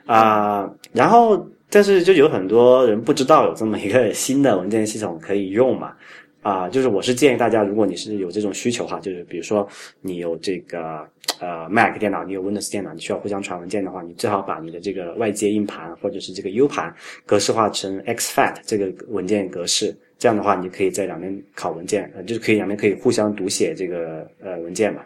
[0.04, 5.94] 啊，然后但是就有很多人不知道有这么一个新的文件系统可以用嘛，
[6.42, 9.66] 啊，就是我是建议大家，如果你是有这种需求哈，就是比如说
[10.02, 11.02] 你有这个
[11.40, 19.96] 呃 Mac 电脑，你有 Windows 电脑，你需要互相传文件的话，你最好把你的这个外接硬盘或者是这个 U 盘格式化成 Xfat 这个文件格式。
[20.20, 25.02] 这样的话，你可以在两边拷文件，呃，就是可以两边可以互相读写这个呃文件嘛。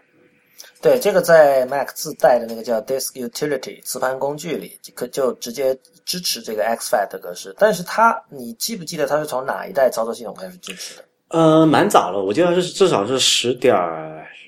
[0.83, 5.75] 对，这个在 Mac 自带的那个叫 Disk Utility 磁盘工具里，可就直接
[6.05, 7.55] 支持这个 exFAT 格式。
[7.59, 11.05] 但是它，你记不记得它是从哪一代操作系统开始支持的？
[11.29, 13.75] 呃，蛮早了，我记得是至少是十点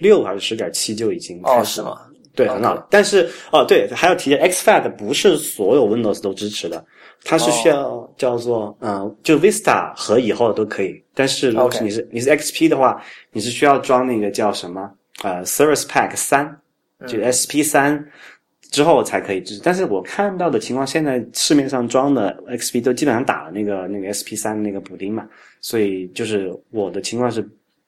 [0.00, 2.06] 六还是十点七就已经开始了。
[2.37, 2.87] 对，很好。
[2.88, 6.85] 但是哦，对，还要提下 XFAT 不是所有 Windows 都支持的。
[7.25, 14.88] 它是需要叫做嗯，就 Vista 和以后都可以，但是如果是你是你是 XP 的话，你是需要装那个叫什么
[15.25, 16.57] 呃 Service Pack 三，
[17.09, 18.07] 就 SP 三
[18.70, 19.62] 之后才可以支持。
[19.64, 25.27] 但是我看到的情况，现在市面上装的 XP 都基本上打了那个那个 SP 三那个补丁嘛，
[25.61, 27.44] 所以就是我的情况是，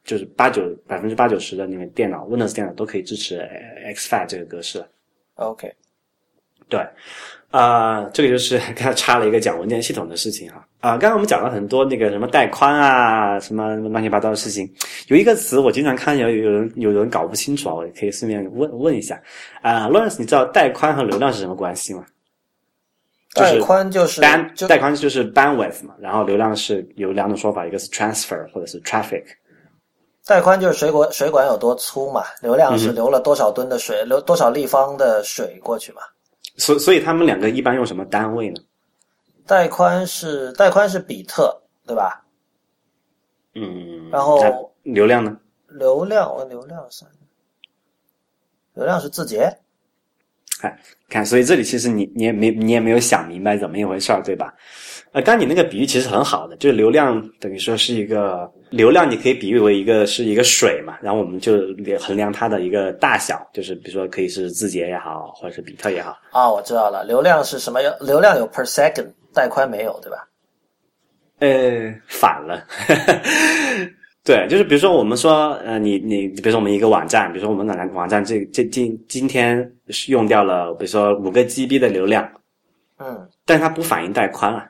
[0.08, 3.46] 就是八九百分之八九十的那个电脑 Windows 电脑都可以支持
[3.86, 4.82] exFAT 这个格式。
[5.34, 5.70] OK，
[6.66, 6.80] 对。
[7.50, 10.66] 啊，这个就是 刚才插了一个讲文件系统的事情哈。
[10.80, 14.70] 啊，刚刚我们讲了很多那个什么带宽啊，什么乱七八糟的事情。
[15.08, 19.20] 有一个词我经常看有有人有人搞不清楚啊，我可以顺便问问一下。
[19.60, 22.06] 啊，Lawrence，你知道带宽和流量是什么关系吗？
[23.34, 29.24] 带宽就是单带宽就是 bandwidth 嘛，然后流量是有两种说法，一个是 transfer 或者是 traffic。
[30.28, 36.02] 带宽就是水管水管有多粗嘛，流量是流了多少吨的水，流多少立方的水过去嘛。
[36.58, 38.60] 所所以他们两个一般用什么单位呢？
[39.46, 42.22] 带宽是带宽是比特，对吧？
[43.54, 44.10] 嗯。
[44.10, 45.34] 然后流量呢？
[45.68, 47.06] 流量我流量是
[48.74, 49.50] 流量是字节。
[50.60, 54.52] 看看，所以这里其实你你也没你也没有想明白怎么一回事儿，对吧？
[55.12, 61.58] 呃，刚你那个比喻其实很好的，就是流量等于说是一个流量，你可以比喻为一个是一个水嘛，然后我们就
[61.98, 66.16] 衡量它的一个大小，就是比如说可以是字节也好，或者是比特也好。
[66.30, 67.80] 啊，我知道了，流量是什么？
[68.00, 70.28] 流量有 per second，带宽没有，对吧？
[71.40, 72.64] 呃，反了。
[74.24, 82.28] 对，就是比如说我们说，呃，你你比如说我们一个网站，比如说我们哪个网站这这今今天是用掉了，比如说五个 GB 的流量，
[82.98, 84.68] 嗯，但它不反映带宽啊。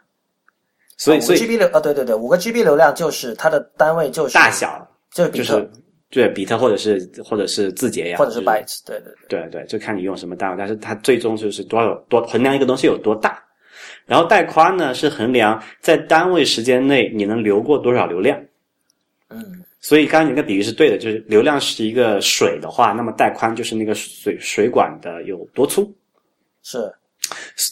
[0.98, 5.70] 所以，五所以 GB 流啊，对对对，五个 GB 流量就是它的单位就是大小就是比特、就是
[6.10, 13.42] 对比特或者是或者是字节呀，或者是 bytes，对对对，对对，就看你用什么单位，但是它最终就是多少多衡量一个东西有多大，
[14.04, 18.38] 然后带宽呢是衡量在单位时间内你能流过多少流量。
[19.30, 19.64] 嗯。
[19.80, 25.88] 所以刚刚你那个比喻是对的，就是流量是一个水的话，那么带宽就是那个水水管的有多粗。
[26.64, 26.92] 是，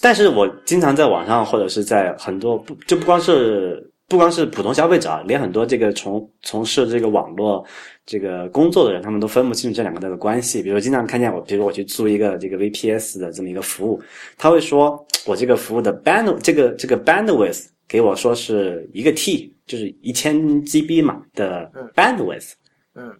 [0.02, 7.64] 但是我经常在网上或者是在很多不就不光是不光是普通消费者啊，连很多这个从从事这个网络
[8.04, 10.62] 这个工作的人，他们都分不清楚这两个的关系。
[10.62, 14.00] 比如经常看见我，比如我去租一个这个 VPS 的这么一个服务，
[14.38, 22.52] 他会说我这个服务的 band 这个这个 bandwidth 给我说是一个 T，就是一千 GB 嘛的 bandwidth。
[22.94, 23.12] 嗯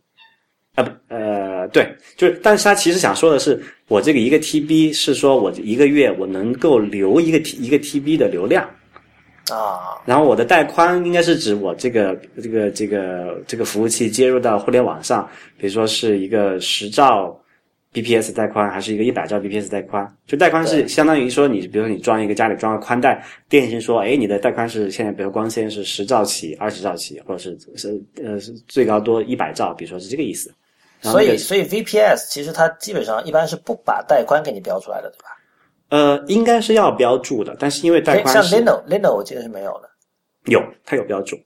[0.77, 8.63] 啊不，呃，对，就是，但是他其实想说的是，我这个一个 TB 是说我一个月我能够留一个 T 一个 TB 的流量，
[9.51, 17.35] 啊，然后我的带宽应该是指我这个这个这个这个服务器接入到互联网上，比如说是一个十兆
[17.95, 20.07] bps 带宽，还是一个一百兆 bps 带宽？
[20.27, 30.53] 就带宽是相当于说你，比如说你装一个家里装个宽带，电信说，哎，你的带宽是现在比如光纤是十兆起、二十兆起，或者是是呃是最高多一百兆，比如说是这个意思。
[31.11, 35.29] 所以所以 VPS 其实它基本上一般是不把带宽给你标出来的，对吧？
[35.89, 39.89] 呃，应该是要标注的，但是因为带宽像 Lino Lino 我记得是没有的
[40.47, 41.37] 有，它有标注。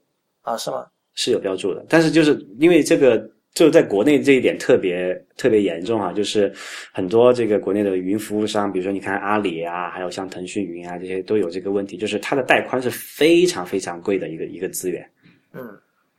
[0.41, 0.85] 啊，是吗？
[1.13, 6.51] 是有标注的，但是就是因为这个，就在国内这一点特别特别严重啊，就是
[6.91, 15.07] 很多这个国内的云服务商，比如说你看阿里啊，还有像腾讯云啊这些都有这个问题，就是它的带宽是非常非常贵的一个一个资源，
[15.53, 15.61] 嗯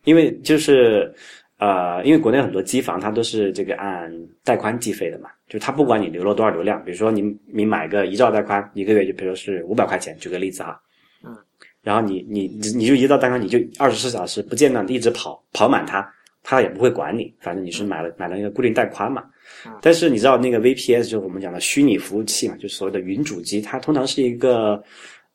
[0.05, 1.15] 因为就是
[1.63, 10.77] 呃，因为国内很多机房它都是这个按带宽计费的嘛，就它不管你流了多少流量，比如说你你买个一兆带宽，一个月就比如是五百块钱，举个例子哈，
[11.25, 11.33] 嗯，
[11.81, 16.05] 然后你你你你就一兆带宽，你就二十四小时不间断的一直跑跑满它，
[16.43, 19.23] 它也不会管你，反正你是买了买了一个固定带宽嘛。
[19.81, 24.83] 但是你知道那个 VPS 就是我们讲的虚拟服务器嘛，就是所谓的云主机，它通常是一个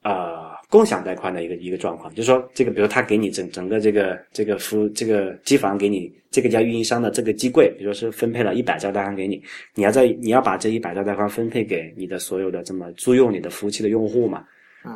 [0.03, 9.41] 呃共享带宽的一个一个状况，就是说这个比如他给你整整个这个这个服务这个机房给你这个家运营商的这个机柜，比如说是分配了一百兆带宽给你，
[9.75, 14.43] 你要在你要把这一百兆带宽分配给你的所有的这么租用你的服务器的用户嘛。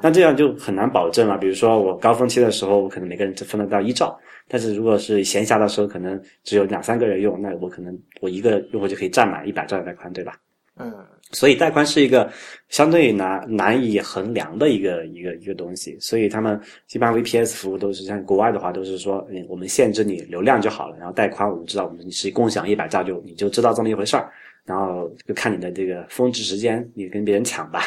[0.02, 1.38] 那这样就很难保证了。
[1.38, 10.38] 比如说我高峰期的时候，我可能每个人只分得到一兆，但是如果是闲暇的时候，可能只有两三个人用，那我可能我一个用户就可以占满一百兆的带宽，对吧？
[10.84, 10.94] 嗯。
[11.34, 12.30] 所以带宽是一个
[12.68, 16.60] 相对难难以衡量的一个一个一个东西，所以他们
[16.92, 24.30] 一般 VPS 服务都是像国外的话，都是说，嗯，我们限制你流量就好了，然后带宽我们知道，我们你是共享一百兆就你就知道这么一回事儿，
[24.66, 27.84] 然后就看你的这个峰值时间，你跟别人抢吧。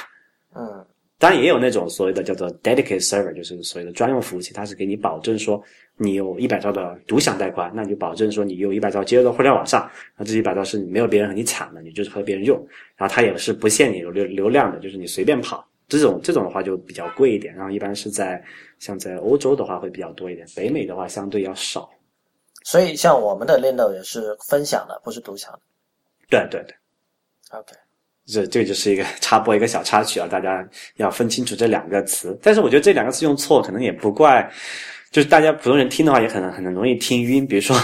[0.55, 0.87] 嗯。
[1.17, 5.63] 当然也有那种所谓的叫做 dedicated server，就是所谓的专用服务器，它是给你保证说
[5.97, 12.57] 你有一百兆的独享带宽，那你就保证说你有一百兆接入到互联网上，那这一百兆是你没有别人和你抢的，你就是和别人用，
[12.97, 15.67] 然后它也是不限你流流流量的，就是你随便跑。
[15.87, 18.43] 这种这种的话就比较贵一点，然后一般是在
[18.79, 21.89] 像在欧洲的话会比较多一点，北美的话相对要少。
[22.65, 25.61] 所以像我们的 Lino 也是分享的，不是独享的。
[26.31, 26.75] 对对对。
[27.51, 27.75] OK，
[28.25, 32.37] 这这个就是一个 插播一个小插曲啊，大家要分清楚这两个词。
[32.43, 34.51] 但是我觉得这两个词用错，可能也不怪，
[35.15, 37.47] 就是大家普通人听的话也很很容易听晕。
[37.47, 37.77] 比如说，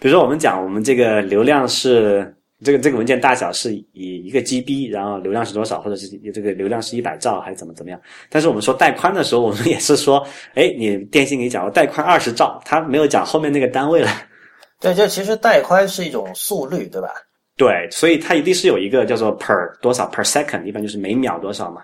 [0.00, 8.00] 比如说我们讲我们这个流量是这个这个文件大小是以一个 GB，然后流量是多少，或者是这个流量是一百兆还是怎么怎么样。
[8.30, 14.10] 但是我们说带宽的时候，我们也是说，哎，你电信给你讲我带宽二十兆，它没有讲后面那个单位了。
[14.80, 17.10] 对，就其实带宽是一种速率，对吧？
[17.58, 21.82] 对，所以它一定是有一个叫做 per 多少 per second，一般就是每秒多少嘛。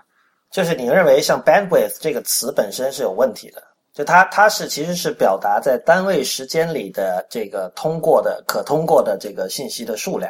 [0.51, 3.61] 就是你认为像 bandwidth 这个词本身是有问题的，
[3.95, 10.29] 就它它是其实是表达在单位时间里的这个通过的可通过的这个信息的数量。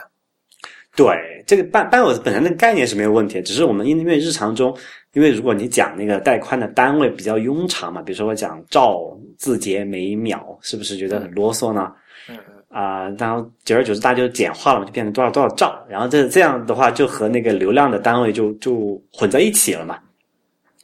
[0.96, 1.08] 对，
[1.46, 4.74] 这个半半我本身的概念是没有问题，只是我们因为日常中，
[5.14, 9.02] 因为如果你讲那个带宽的单位比较庸长嘛，比如说我讲兆、
[9.38, 11.92] 字节每秒，是不是觉得很啰嗦呢？
[12.30, 19.98] 嗯嗯啊、然后久而久之大家就简化了嘛，就变成多少多少兆，然后这这样的话就和那个流量的单位就就混在一起了嘛，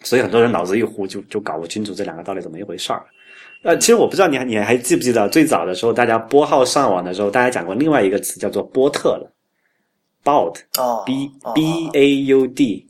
[0.03, 3.05] 所以很多人脑子一糊就就搞不清楚这两个到底怎么一回事儿。
[3.63, 9.31] 呃，其实我不知道你还你还记不记得最早的时候，大家拨号上网的时候，大家讲过另外一个词叫做波特了
[10.23, 12.87] ，baud 哦 b 哦 b a u d，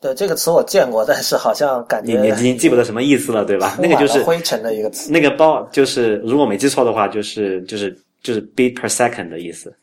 [0.00, 3.76] 对这个词我见过，但是好像感觉你已经记不得什么意思了，对吧？
[3.80, 9.74] 那个就是灰尘的一个词那个 baud 就是如果没记错的话，就是就是就是 beat per second 的意思，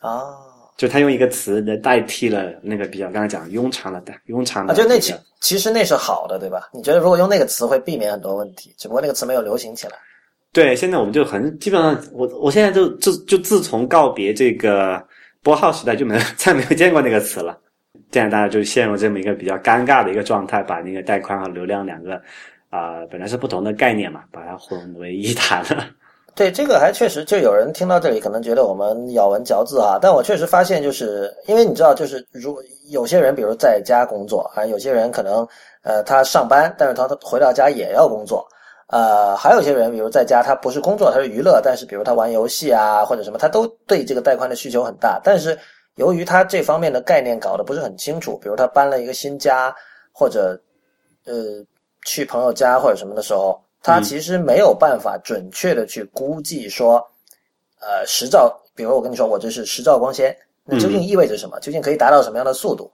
[0.00, 0.34] 啊
[0.80, 6.70] 就他用一个词来代替了那个比较刚才讲庸常的庸常的啊，就那其其实那是好的，对吧？
[6.72, 9.92] 你觉得如果用那个词会避免很多问题，只不过那个词没有流行起来。
[10.54, 15.06] 对，现在我们就很基本上，我我现在就就就自从告别这个
[15.42, 17.58] 拨号时代，就没有再没有见过那个词了。
[18.10, 22.18] 现在大家就陷入这么一个比较尴尬的一个状态，把那个带宽和流量两个
[22.70, 25.86] 啊、本来是不同的概念嘛，把它混为一谈了。
[26.34, 32.56] 对，这个还确实，就有人听到这里可能觉得我们咬文嚼字啊，但我确实发现，就是因为你知道，就是如
[32.88, 35.46] 有些人，比如在家工作啊，有些人可能
[35.82, 38.46] 呃他上班，但是他他回到家也要工作，
[38.88, 45.58] 呃，还有一些人，比如在家他不是工作，他是娱乐，但是比如他玩游戏啊或者什么，他都对这个带宽的需求很大，但是
[45.96, 49.74] 由于他这方面的概念搞得不是很清楚，比如他搬了一个新家
[50.12, 50.58] 或者
[51.26, 51.34] 呃
[52.06, 56.96] 去朋友家或者什么的时候，他其实没有办法准确的去估计说，
[57.80, 61.58] 呃，十兆，比如我跟你说我这是十兆光纤，那究竟意味着什么？
[61.60, 62.90] 究竟可以达到什么样的速度？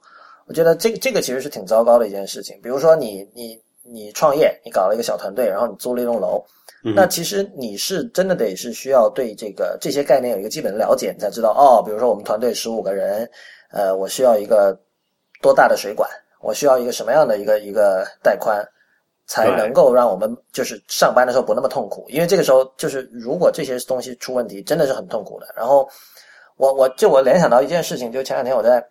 [0.47, 2.57] 我觉得这个这个其实是挺糟糕的一件事情。
[2.63, 6.41] 比如说你你你创业，你搞了一个小团队，然后你租了一栋楼，
[6.85, 11.83] 嗯那其实你是真的得是需要对这个这些概念有一个基本的了解，你才知道哦。
[11.85, 13.29] 比如说我们团队十五个人，
[13.71, 14.77] 呃，我需要一个
[15.41, 16.09] 多大的水管，
[16.39, 18.65] 我需要一个什么样的一个一个带宽，
[19.27, 22.05] 才能够让我们就是上班的时候不那么痛苦。
[22.09, 25.47] 因为这个时候就是如果这些东西出问题，真的是很痛苦的。
[25.55, 25.87] 然后
[26.55, 28.83] 我我就我联想到一件事情，就前两天我在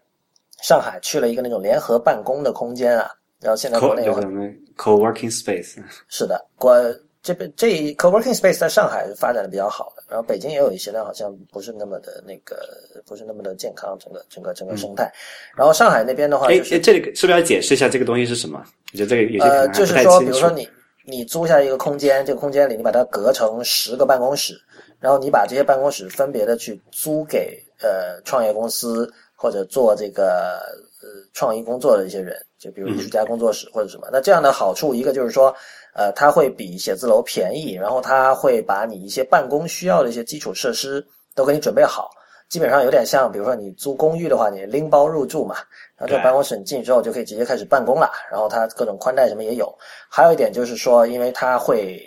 [0.62, 3.10] 上海去了一个那种联合办公的空间啊，
[3.40, 5.76] 然后现在国内有很就是我们 co-working space，
[6.08, 6.74] 是的，国
[7.22, 12.56] 这边这 co-working space 在上海发展的比较好的，然后北京也有一些，但好像不是那么的那个，
[13.04, 15.12] 不是那么的健康，整个整个整个生态。
[15.56, 18.64] 然后上海那边的话，哎就是哎，这里是不是要解释一下这个东西是什么？
[18.96, 20.18] 我觉得这个有些呃，就是说。
[20.20, 20.66] 比如说你
[21.04, 24.58] 你租下一个空间，这个空间里你把它隔成十个办公室，
[24.98, 30.58] 然后你把这些办公室分别的去租给呃创业公司或者做这个
[31.02, 34.08] 呃创意工作的一些人，就比如艺术家工作室或者什么。
[34.10, 35.54] 那这样的好处，一个就是说，
[35.94, 42.08] 呃，它会比写字楼便宜，然后它会把你一些办公需要的一些基础设施都给你准备好。
[42.48, 45.56] 基本上有点像，比如说你租公寓的话，你拎包入住嘛，
[45.96, 49.72] 然后这个办公室你进去之后就可以直接开始办公了，然后它各种宽带什么也有。
[50.08, 52.00] 还有一点就是说，因为它会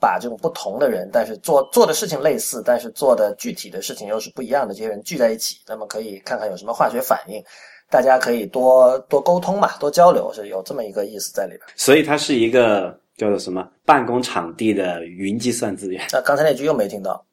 [0.00, 7.42] 把这种不同的人，但是做做的事情类似，但是做的具体的事情又是不一样的这些人聚在一起，那么可以看看有什么化学反应，
[7.90, 11.62] 大家可以多多沟通嘛，多交流，是有这么一个意思在里边。
[11.76, 16.06] 所以它是一个叫做什么办公场地的云计算资源。
[16.12, 17.24] 那刚才那句又没听到，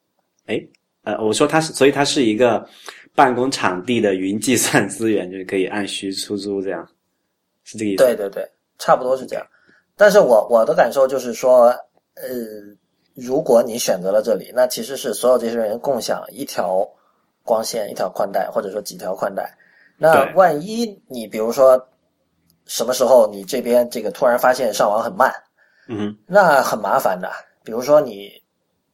[0.46, 0.60] 哎，
[1.04, 2.66] 呃，我说它是，所以它是一个
[3.14, 6.86] 办公场地的云计算资源，就是可以按需出租，这样
[7.62, 8.02] 是这个意思。
[8.04, 9.46] 对对对，差不多是这样。
[9.96, 11.66] 但是我我的感受就是说，
[12.14, 12.24] 呃，
[13.14, 16.84] 如果你选择了这里，那其实是所有这些人共享一条
[17.44, 19.48] 光线、一条宽带，或者说几条宽带。
[19.96, 21.80] 那万一你比如说
[22.66, 25.32] 什么时候你这边这个突然发现上网很慢，
[25.86, 27.30] 嗯，那很麻烦的。
[27.62, 28.32] 比如说你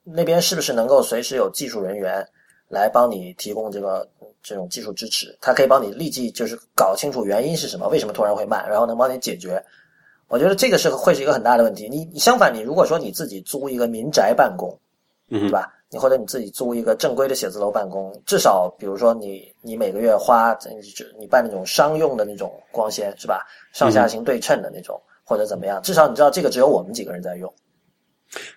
[0.05, 2.27] 那边是不是能够随时有技术人员
[2.69, 4.09] 来帮你提供这个
[4.43, 5.37] 这种技术支持？
[5.41, 9.63] 他可以帮你立即就是搞清楚原因是什么，为什么突然会慢，然后能帮你解决。
[10.29, 11.89] 我觉得这个是会是一个很大的问题。
[11.89, 14.79] 你你相反，你如果说你自己租一个民宅办公，
[15.29, 15.75] 嗯，对吧？
[15.93, 20.81] 你或者你自己租一个正规的写字楼办公，至少比如说你你每个月花你
[21.19, 23.45] 你办那种商用的那种光纤是吧？
[23.73, 25.83] 上下行对称的那种，或者怎么样？
[25.83, 27.53] 至少你知道这个只有我们几个人在用。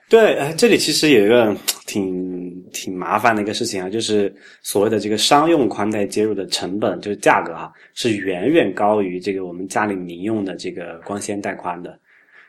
[0.07, 1.55] 对，呃，这里其实有一个
[1.87, 11.99] 挺挺麻烦的一个事情啊，就是所谓的这个商用宽带接入的成本，就是价格哈、是远远高于这个我们家里民用的这个光纤带宽的。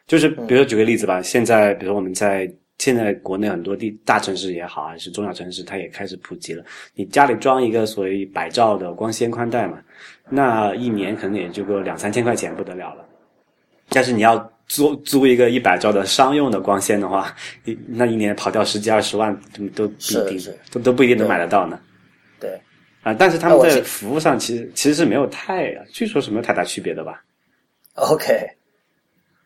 [0.06, 6.62] 就是比如说举个例子吧，现在比如说我们在现在国内很多地大城市也好，还是中小城市，它也开始普及了。
[6.94, 9.78] 你家里装一个所谓百兆的光纤宽带嘛，
[10.28, 13.06] 那一年可能也就个两三千块钱不得了了。
[13.88, 14.36] 但是你要
[14.66, 17.34] 租租一个一百兆的商用的光纤的话，
[17.64, 21.78] 一那一年跑掉十几二十万都都不一定是是，都都不一定能买得到呢。
[22.40, 22.60] 对，
[23.02, 27.22] 啊，但是他们在服务上其实其实是没有太，据说是没有太大区别的吧
[27.94, 28.34] ？OK，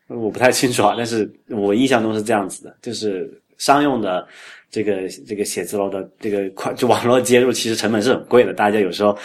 [0.07, 4.27] 我不太清楚啊，但是我印象中是这样子的，就是商用的
[4.71, 8.53] 这个这个写字楼的这个快就网络接入，其实成本是很贵的。
[8.53, 9.17] 大家有时候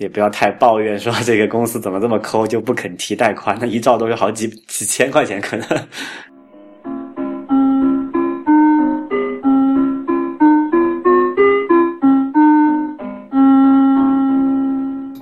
[0.00, 5.68] 也不要太抱怨说这个公司怎么这么抠，就不肯提贷款，那一兆都是好几几千块钱可能。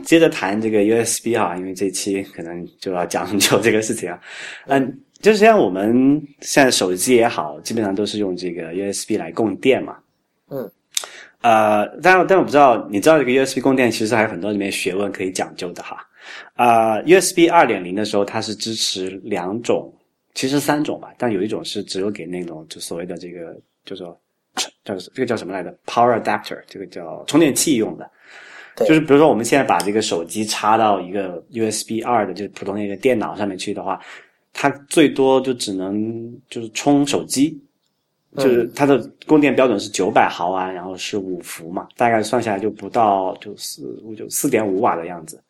[0.04, 4.20] 接着谈这个 USB 哈，因为这期可能就要讲很久这个事情啊。
[4.68, 9.96] 嗯，就是像我们现在手机也好，基本上都是用这个 USB 来供电嘛。
[10.50, 10.70] 嗯。
[11.42, 15.98] 呃，但但我不知道，你知道这个 USB 供电其实还有很多里面学问可以讲究的哈。
[16.54, 19.92] 啊，USB 二点零的时候它是支持两种，
[20.34, 24.20] 其实三种吧，但有一种是只有给那种就所谓的这个叫做
[24.84, 28.10] 叫这个叫什么来着？Power Adapter，这个叫充电器用的。
[28.86, 34.00] 就是比如说，我们现在把这个手机插到一个 USB 二的，就是普通的一个电脑上面去的话，
[34.52, 37.60] 它最多就只能就是充手机，
[38.36, 45.42] 就是它的供电标准是九百毫安，然后是五伏嘛，大概算下来就不到就四五就四点五瓦的样子。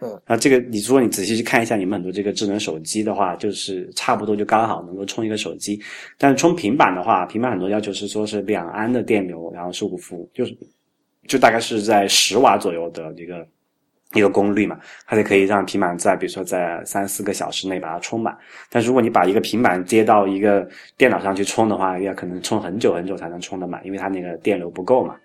[0.00, 5.80] 嗯，那，这个你如果你仔细去看一下你们很多这个智能手机的话，就是差不多就刚好能够充一个手机。
[6.18, 10.56] 但是充平板的话，平板很多要求是说是两安的电流，然后是五伏，就是。
[11.28, 13.44] 就大概是在十瓦左右的这个
[14.14, 18.36] 一个功率嘛，它就可以让平板在比如说在三四个小时内把它充满。
[18.70, 25.16] 但如果你把一个平板接到一个电脑上去充的话，要可能充很久很久才能充得满，因为它那个电流不够嘛。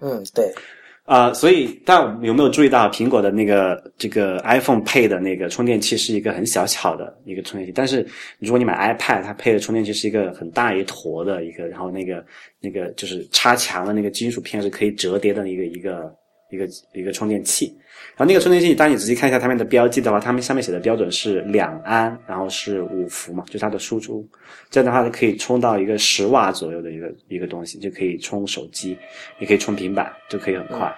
[0.00, 0.50] 嗯，对。
[1.04, 8.06] 啊，所以，但有没有注意到苹果的那个这个 iPhone 配的那个充电器是一个很小巧的一个充电器，但是
[8.38, 12.24] 如果你买 iPad，它配的充电器是一个很大一坨的一个，然后那个
[12.60, 16.14] 那个就是插墙的那个金属片是可以折叠的一个一个
[16.50, 17.74] 一个一个充电器。
[18.16, 24.26] 然后那个充电器，当你仔细看一下它们的标记的话，它们上面写的标准是两安，然后是五伏嘛，就是它的输出。
[24.68, 28.96] 这样的话，可以充到一个十瓦左右的一个一个东西，就可以充手机，
[29.38, 30.92] 也可以充平板，就可以很快。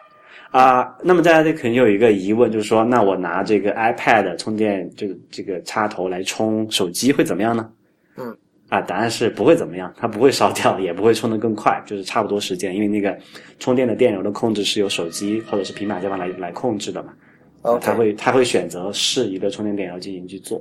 [0.50, 7.70] 啊，那么大家肯定有一个疑问，就是说，那我拿这个 iPad 充电这个这个插头来充手机会怎么样呢？
[8.16, 8.36] 嗯，
[8.72, 13.14] 啊，答案是不会怎么样，它不会烧掉，也不会充得更快，就是差不多时间，因为那个
[13.58, 17.12] 充电的电流的控制是由手机或者是平板这方来来控制的嘛。
[17.60, 20.58] 哦，它会它会选择适宜的充电电流进行去做。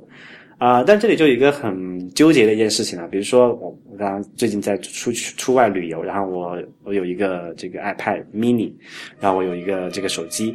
[0.58, 8.74] 啊，但这里就有一个很纠结的一件事情了，比如说我我刚刚最近在出去出外旅游，然后我我有一个这个 iPad mini，
[9.22, 10.54] 然后我有一个这个手机，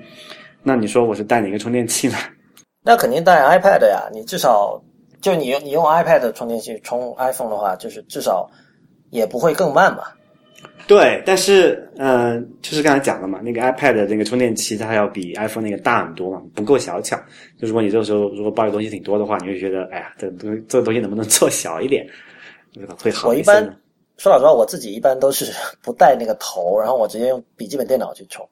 [0.62, 2.16] 那你说我是带哪个充电器呢？
[2.84, 4.78] 那肯定带 iPad 呀，你至少
[5.20, 8.48] 就你你用 iPad 充电器充 iPhone 的话，就是至少
[9.10, 10.04] 也不会更慢嘛。
[10.86, 17.16] 对，但是，嗯，就是刚才讲的嘛，那个 iPad 的那个充电器，它要比 iPhone 那个大很多嘛，不够小巧。
[17.58, 22.06] 就如果你这个时候如果抱的东西挺多的话，你会觉得，哎呀，这东这个东西能不能 做小一点，
[23.02, 23.50] 会好一些。
[23.50, 23.76] 我一般
[24.16, 25.52] 说老实话，我自己一般都是
[25.82, 28.48] 不带那个头，然后我直接用笔记本电脑去充。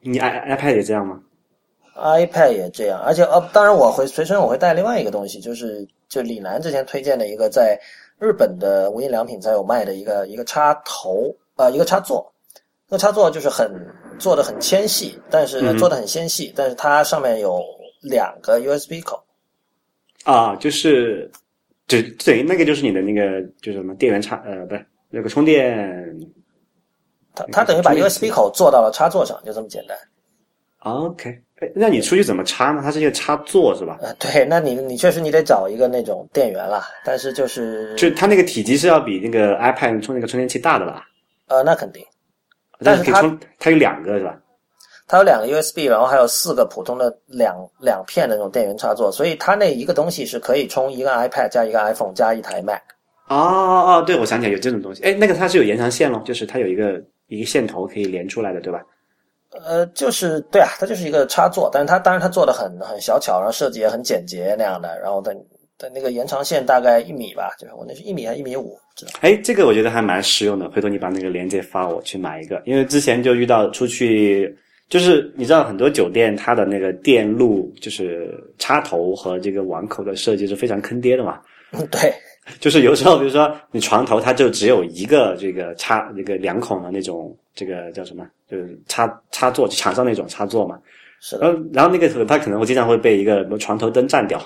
[0.00, 1.20] 你 i iPad 也这样吗
[1.98, 7.78] ？iPad 也这样，而且呃，当然我会随身我会带另外一个东西，就是就李楠之前推荐的一个在
[8.18, 11.34] 日本的无印良品才有卖的一个一个插头。
[11.56, 12.32] 呃，一个插座，
[12.86, 13.68] 那个插座就是很
[14.16, 17.60] 做的很纤细，但是做的很纤细，但是它上面有
[18.00, 19.20] 两个 USB 口。
[20.22, 21.28] 啊，就是
[21.88, 26.16] 就等于那个就是你的那个就是什么电源插呃，不是那个充电。
[27.34, 29.98] 它它等于把 USB 口做到了插座上，就这么简单。
[30.78, 32.80] OK，哎，那你出去怎么插呢？
[32.82, 33.98] 它是一个插座是吧？
[34.00, 41.04] 呃，对，那你你确实你得找一个那种电源了，但是就是就它那个体积是要比那个 iPad 充那个充电器大的吧？
[41.48, 42.04] 呃，那肯定，
[42.84, 44.38] 但是它它有两个是吧？
[45.08, 52.82] 它有两个 USB，然后还有四个普通的两两片的那种电源插座，所以它那一个东西是可以充一个 iPad 加一个 iPhone 加一台 Mac。
[53.28, 55.02] 哦哦哦，对，我想起来有这种东西。
[55.02, 58.80] 哎，那个它是有延长线咯，就是它有一个一个线头可以连出来的，对吧？
[59.52, 65.36] 呃，就是对啊，它就是一个插座，但是它当然它做的很很小巧，然后设计也很简洁那样的，然后等。
[65.80, 69.12] 的那个延长线大概一米吧，就是我那是一米还一米五，知道？
[69.20, 70.68] 哎，这个我觉得还蛮实用的。
[70.72, 74.52] 回头你把那个链接发我去买一个，因为之前就遇到出去，
[74.88, 81.38] 就是你知道很多酒店它的那个电路就是插头和这个网口的设计是非常坑爹的嘛。
[81.92, 82.12] 对，
[82.58, 90.78] 就是有时候比如说你床头它就只有一个这个插那个两孔的那种这个叫什么，就是插插座墙上那种插座嘛。
[91.20, 91.36] 是。
[91.38, 94.40] 然后然后那个它可能会经常会被一个什么床头灯占掉。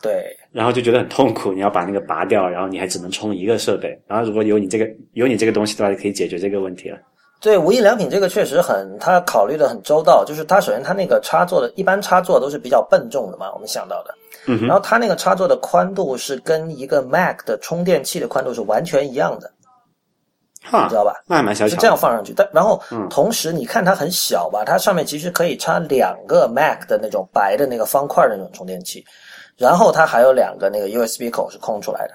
[0.00, 3.98] 对， 然后就觉得很痛苦，你要把那个拔掉，然后你还只能充一个设备。
[4.06, 6.96] 然后如果有你这个有你这个东西的话，就可以解决这个问题了。
[7.38, 10.24] 对，无印良品这个确实很，它考虑的很周到。
[10.24, 14.14] 就是它首先它那个插座的，一般插座都是比较笨重的嘛，我们想到的。
[14.46, 14.66] 嗯。
[14.66, 19.52] 然后它那个插座的宽度是跟一个 Mac 的充电器的宽度是完全一样的。
[20.70, 21.12] 哈你知道吧？
[21.26, 21.70] 那还蛮小巧。
[21.70, 29.04] 是这样放上去，但然后嗯同时你看它很小吧，它上面其实可以插两个 Mac 的那种白的那个方块的那种充电器，
[29.56, 32.14] 然后它还有两个那个 USB 口是空出来的。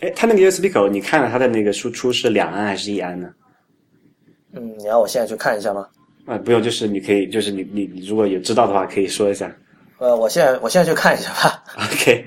[0.00, 3.28] 哎，它那个 USB 口，你看了它的那个输出是两安还是一安呢？
[4.54, 5.86] 嗯，你要我现在去看一下吗？
[6.26, 9.50] 啊、不用，就是你可以，就是你你你如果有知道的话，可以说一下。
[9.98, 11.64] 呃，我现在我现在去看一下吧。
[11.76, 12.24] OK，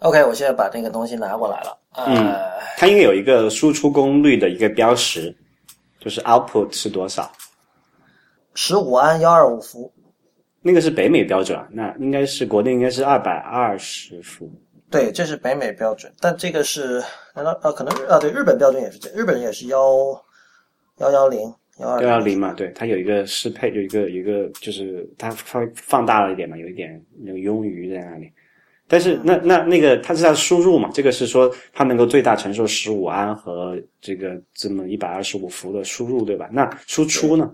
[0.00, 1.78] OK，我现在把那个东西拿过来了。
[1.94, 2.34] 呃，嗯
[2.76, 5.34] 它应该有一个输出功率的一个标识，
[5.98, 7.30] 就是 output 是多少。
[8.54, 9.92] 十五安幺二五伏。
[10.62, 14.50] 那个是北美标准啊，那应该是国内应该是二百二十伏。
[14.90, 17.02] 对，这是北美标准，但这个是
[17.34, 17.72] 难道呃？
[17.72, 19.78] 可能啊，对，日本标准也是这，日本也是幺
[20.98, 21.40] 幺幺零
[21.78, 28.30] 幺二幺幺零嘛，对，它有一个适配，有一个有一个就是它放放大了一点嘛，有一点那个庸余在那里。
[28.90, 36.48] 但是那那那个它是它输入嘛，这个是说它能够最大承受十五安和这个这么一百二十五伏的输入，对吧？
[36.50, 37.48] 那输出呢？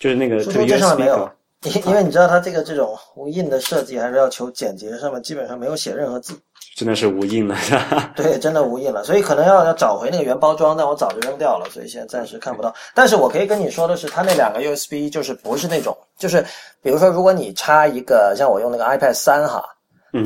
[0.00, 1.30] 就是那个这个输出这上没有，
[1.62, 6.32] 因因为你知道它这个这种无印的设计还是要求简洁，上面基本上没有写任何字，
[6.74, 8.12] 真的是无印了，是吧？
[8.16, 12.74] 对，真的无印了，所以可能要要找回那个原包装，但我早就扔掉了，所以现在暂时看不到。
[12.94, 16.42] 但是我可以跟你说的是，它那两个 USB 就是不是那种，就是
[16.82, 19.68] 比如说，如果你插一个像我用那个 iPad 三哈，嗯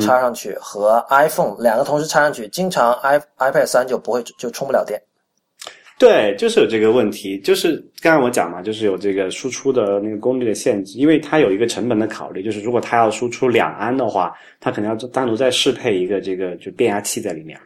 [0.01, 5.01] 插上去和 iPhone 两个同时插上去，经常 i iPad 三就不会就充不了电。
[5.97, 17.57] 对，就是有这个问题，就是刚才我讲嘛，就是有这个输出的那个功率的限制，因为它有一个成本的考虑，就是如果它要输出两安的话，它可能要单独再适配一个这个就变压器在里面。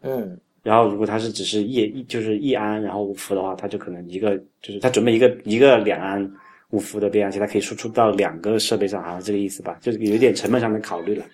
[0.00, 6.28] 嗯，然后如果它是只是一一就是一安然后五伏的话，它就可能一个就是它准备一个一个两安
[6.70, 9.76] 五伏的变压器，它可以输出到两个设备上，好像这个意思吧？
[9.82, 11.24] 就是有一点成本上的考虑了。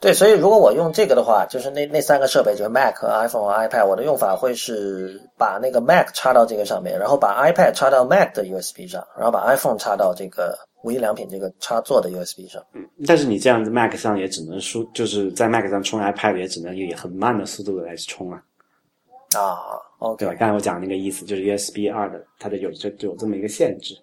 [0.00, 12.48] 对，所以如果我用这个的话，就是那那三个设备，就是 Mac、iPhone 和 iPad，我的用法会是把那个 Mac 插到这个上面，然后把 iPad 插到 Mac 的 USB 上，然后把 iPhone 插到这个无印良品这个插座的 USB
[12.48, 12.62] 上。
[13.06, 18.42] 但是你这样子 Mac 上也只能输，就是在 Mac 上充 iPad 也只能以很慢的速度来充啊。
[19.36, 19.60] 啊
[19.98, 20.34] ，OK，对吧？
[20.40, 23.94] 刚才我讲那个意思就是 USB 二的，它的有这有这么一个限制。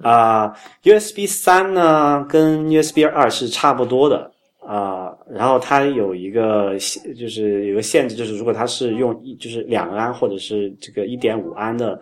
[0.00, 4.30] 啊、u s b 三呢跟 USB 二是差不多的
[4.64, 12.00] 啊、然后它有一个限就是有个限制，就是如果它是用一就是两安或者是这个一点五安的，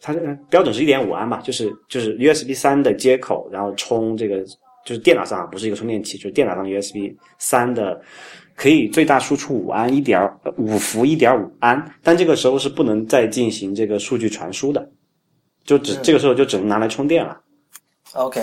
[0.00, 0.20] 它的
[0.50, 4.42] 标准是一点五安吧，就是就是 USB 三的接口，然后充这个
[4.84, 8.00] 就是电脑上啊不是一个充电器，就是电脑上 USB 三的
[8.56, 14.90] 可以最大输出五安一点五伏一点五安，但这个时候是不能再进行这个数据传输的，
[15.64, 17.40] 就只、嗯这个时候就只能拿来充电了。
[18.12, 18.40] OK，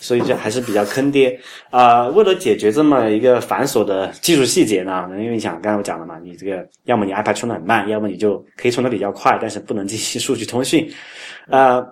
[0.00, 1.38] 所以这还是比较坑爹
[1.70, 10.90] 啊、为了解决这么一个繁琐的技术细节呢，因为你想刚才我讲了嘛，你这个要么你 iPad 充的很慢，要么你就可以充的比较快，但是不能进行数据通讯。
[11.48, 11.86] 呃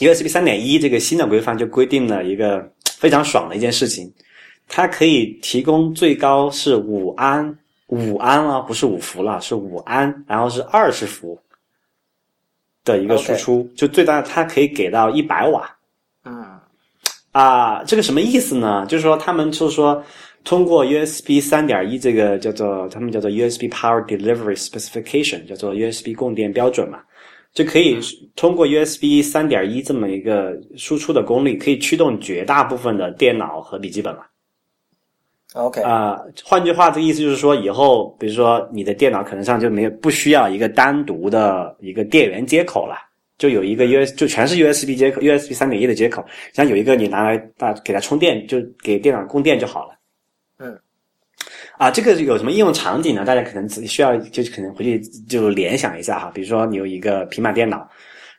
[0.00, 4.12] ，USB 三点一这个新的规范就规定了一个非常爽的一件事情，
[4.66, 11.38] 它可以提供最高是五安，五安啊，不是五伏了，是五安，然后是二十伏
[12.84, 15.75] 的一个输出就最大它可以给到一百瓦。
[17.36, 18.86] 嗯啊，这个什么意思呢？
[18.88, 20.02] 就是说他们就是说
[20.42, 27.00] 通过 USB 三点一这个叫做他们叫做 USB Power Delivery Specification，叫做 USB 供电标准嘛，
[27.52, 27.98] 就可以
[28.36, 34.26] 通过 USB 三点一这么一个输出的功率，可以驱动绝大部分的电脑和笔记本了。
[35.54, 42.96] ，OK，啊、换句话，这个意思就是说，以后比如说你的电脑可能上就没有不需要一个单独的一个电源接口了，
[43.38, 49.98] 就有一个 US 就全是 USB 接口，USB 三点一的接口，像有一个你拿来大给它充电，就给电脑供电就好了。
[50.58, 50.78] 嗯，
[51.78, 53.24] 啊，这个有什么应用场景呢？
[53.24, 57.88] 大家可能只需要就可能回去就联想一下哈，比如说你有一个平板电脑。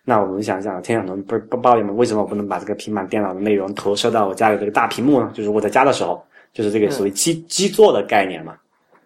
[0.10, 1.92] 那我们想想，天很多人不是不抱怨吗？
[1.92, 5.30] 为什么我不能把这个平板电脑的内容投射到我家里这个大屏幕呢？
[5.36, 8.56] 就是我在家的时候，就是这个所谓基基座的概念嘛。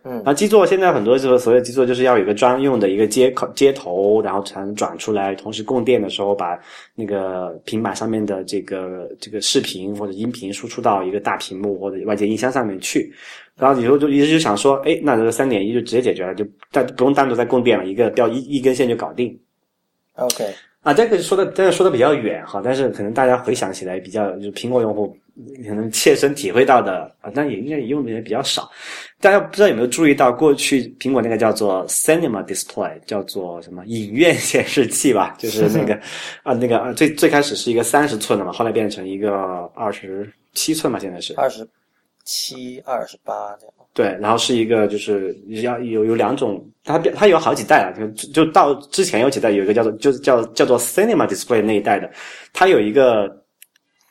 [0.03, 6.59] 嗯那基座现在很多就是所谓基座，就是要有一个专用的一个接口接头，然后才能转出来，同时供电的时候把
[6.95, 13.13] 那个平板上面的这个这个视频或者音频输出到一个大屏幕或者外接音箱上面去。
[13.55, 19.39] 然后以后就一直就想说，哎，那这个三点一就直接解决了，就但不用单独再供电了，一个标一一根线就搞定。
[20.15, 20.45] ，OK，
[20.81, 25.15] 啊，这个说的真的说的比较远哈，但是可能大家回想起来比较，就是苹果用户
[25.67, 28.67] 可能切身体会到的啊，但也应该用的人比较少。
[29.19, 35.93] 大家不知道有没有注意到，过去苹果那个叫做 Cinema Display，叫做什么影院显示器吧，就是那个
[36.41, 39.31] 啊那个啊最最开始是一个三十寸的嘛，后来变成一个
[39.75, 41.67] 二十七寸嘛，现在是二十
[42.25, 43.73] 七、二十八这样。
[43.93, 52.09] 对，然后是一个就是要有有两种，它它有好几代了，就就到之前有几代有一个叫做就是叫叫做 Cinema Display 那一代的，
[52.53, 53.29] 它有一个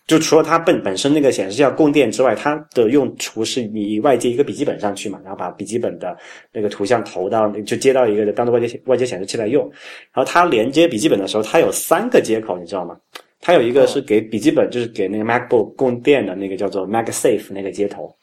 [0.07, 6.15] 就除了它本本身那个显示器要供电之外，它的用途是你外接一个笔记本上去嘛，然后把笔记本的
[6.53, 9.65] 那个图像投到就接到一个当做外接外接显示器来用，
[10.13, 12.95] 然后它连接笔记本的时候，它有三个接口，你知道吗？
[13.41, 18.15] 它有一个是给笔记本就是给那个 MacBook 供电的那个叫做 MagSafe 那个接头。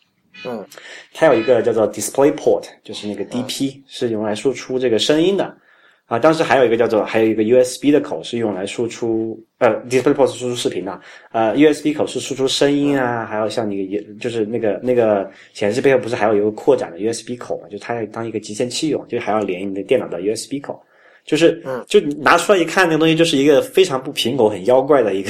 [0.45, 0.65] 嗯，
[1.13, 5.55] 它有一个叫做 DisplayPort，就是那个 DP，是用来输出这个声音的。
[6.05, 10.97] 啊，当时还有一个叫做，还有一个 USB 的口是用来输出，呃，DisplayPort 是输出视频的，
[11.33, 17.67] 呃，USB 口是输出声音啊，还有像你就是那个那个显示器背后不是还有一个扩展的 USB 口嘛？
[17.67, 20.81] 就它要当一个集线器用，就还要连你的电脑的 USB 口。
[21.25, 25.29] 就是，就拿出来一看，那个东西就是一个非常不苹果、很妖怪的一个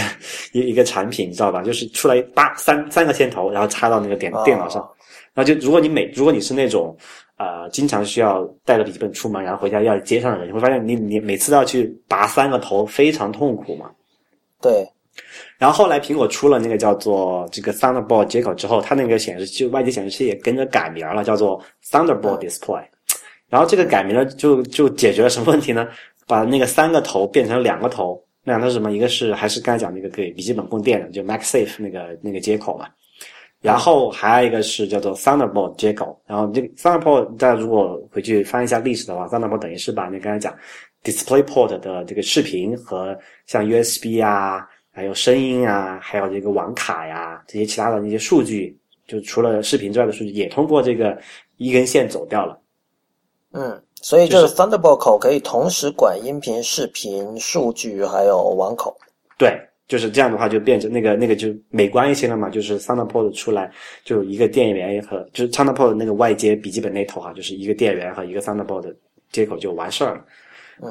[0.51, 1.64] 一一个产品，你知道吧？
[1.64, 4.88] 就是出来八三三个线头，然后插到那个电电脑上。
[5.38, 6.97] 然后就如果你每如果你是那种
[7.38, 13.91] 呃经常需要带着笔记本出门，然后回家要接上的人，你会发现你你每次都要去拔三个头，非常痛苦嘛。
[14.59, 14.83] 对。
[15.59, 22.83] 然后后来苹果出了那个叫做这个 Thunderbolt 接口之后，它那个显示器外接显示器也跟着改名了，叫做 Thunderbolt Display。
[23.47, 25.88] 然后这个改名了就就解决了什么问题呢？
[26.25, 28.91] 把那个三个头变成两个头，那两个是什么？
[28.91, 32.88] 一个是还是刚才讲那个给笔记本供电的，就 MagSafe 那个那个接口嘛。
[33.68, 40.55] 然后还有一个是叫做 Thunderbolt 接口，然后这个 Thunderbolt 大家如果回去翻一下历史的话，Thunderbolt 等于是把那刚才讲
[41.03, 51.18] DisplayPort 的这个视频和像 USB 啊，还有声音啊，还有这个网卡呀这些其他的那些数据，就除了视频之外的数据，也通过这个
[51.57, 52.59] 一根线走掉了。
[53.51, 58.97] 嗯，所以就是 Thunderbolt 口可以同时管音频、视频、数据还有网口。
[59.38, 59.59] 对。
[59.88, 62.49] 就是这样的话，就变成那个那个就美观一些了嘛。
[62.49, 63.71] 就是 Thunderbolt 出来，
[64.03, 68.93] 就一个电源和就是 Thunderbolt 那个外接笔记本那头哈，就是一个电源和一个 Thunderbolt
[69.31, 70.25] 接口就完事儿了。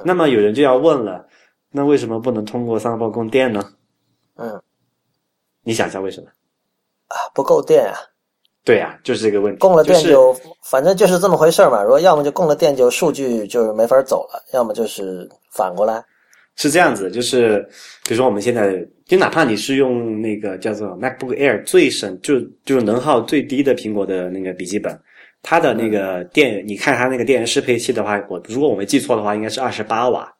[0.04, 1.26] 那么有人就要问了，
[1.70, 3.62] 那为什么不能通过 Thunderbolt 供电呢？
[4.36, 4.60] 嗯，
[5.62, 6.28] 你想一下为什么？
[7.08, 7.94] 啊，不够电啊。
[8.64, 9.58] 对呀，就是这个问题。
[9.60, 10.34] 供了电就
[10.64, 11.82] 反正就是这么回事儿嘛。
[11.82, 16.04] 如果要么就供了电就数据就是没法走了，要么就是反过来。
[16.56, 17.60] 是这样子，就是
[18.04, 24.98] 比如说我们现在，就哪怕你是用那个叫做 MacBook Air 最省，就就是能耗最低的苹果的那个笔记本，
[25.42, 30.32] 它的那个电，你看它那个电源适配器的话，我如果我没记错的话，应该是二十八瓦。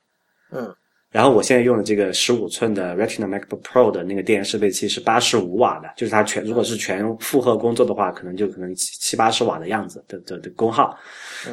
[0.51, 0.75] 嗯。
[1.13, 10.95] 然后我现在用的这个十五寸的 Retina MacBook Pro 的那个电源适配器是八十五瓦的，就是它全如果是全负荷工作的话，可能就可能七七八十瓦的样子的的的功耗。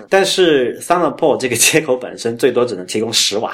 [0.09, 3.53] 但是 Thunderbolt 这个 接口本身最多只能提供十瓦。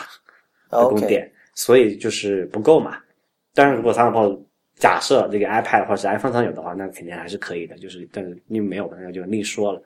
[0.70, 2.98] 供电，所以就是不够嘛。
[3.56, 4.34] 当然，如果三个炮
[4.78, 7.78] 假设这个 iPad 或者是 iPhone 上有的话，那肯定还是可以的。
[7.78, 9.82] 就是，但是因为没有，那就另说了。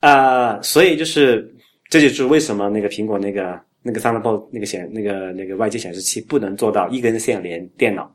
[0.00, 1.48] 啊，所以就是
[1.88, 8.14] 这就是为什么那个苹果那个那个 Thunderbolt 那个显那个那个外接显示器不能做到一根线连电脑。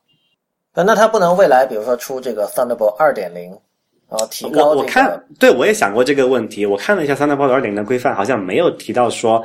[0.75, 3.49] 那那它不能未来比如说出这个 Thunderbolt 二点零，
[4.07, 4.71] 然后提高？
[4.71, 6.65] 我我看，对我也想过这个问题。
[6.65, 9.43] 我看了一下 Thunderbolt 二点零的规范，好像没有提到说。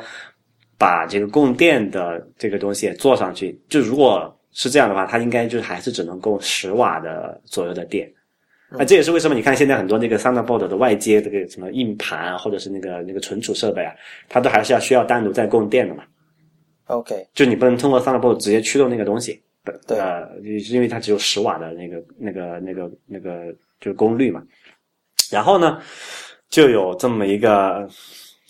[0.83, 8.13] 把这个供电的这个东西也做上去，就如果是这样的话，它应该就是还是只能供十瓦的左右的电。
[8.69, 13.95] 那这也是为什么你看现在很多那个 Thunderbolt 的外接这个什么硬盘或者是那个那个存储设备啊，
[14.29, 16.03] 它都还是要需要单独再供电的嘛。
[16.87, 19.41] OK，就你不能通过 Thunderbolt 直接驱动那个东西，
[19.87, 24.43] 对，呃，因为它只有十瓦的那个那个那个那个就是功率嘛。
[25.31, 25.81] 然后呢，
[26.49, 27.89] 就有这么一个。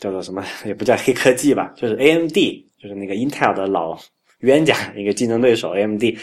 [0.02, 3.96] 叫做什么 也不叫黑科技吧，就是 A M D，就是那个 Intel 的老
[4.40, 6.18] 冤家， 一个竞争对手 A M D，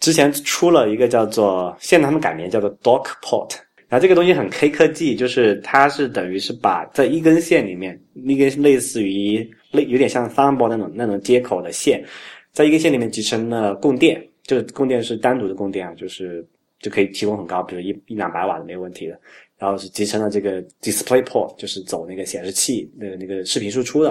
[0.00, 3.54] 之前出了一个叫做，现在他们改名叫做 Dock Port，
[3.88, 12.04] 然后这个东西很黑科技，就是它是等于是把在一根线里面，一根类似于类有点像 t h u n b o l t 那种那种接口的线，
[12.50, 16.44] 在一根线里面集成了供电，就是供电是单独的供电啊，就是
[16.80, 19.16] 就可以提供很高，比如一一两百瓦的没有问题的。
[19.60, 24.08] 然后是集成了这个 DisplayPort，就是走那个显示器那个那个视频输出的，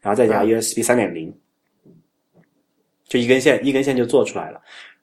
[0.00, 1.34] 然后再加 USB 三点零，
[3.08, 4.60] 就一根线一根线就做出来了。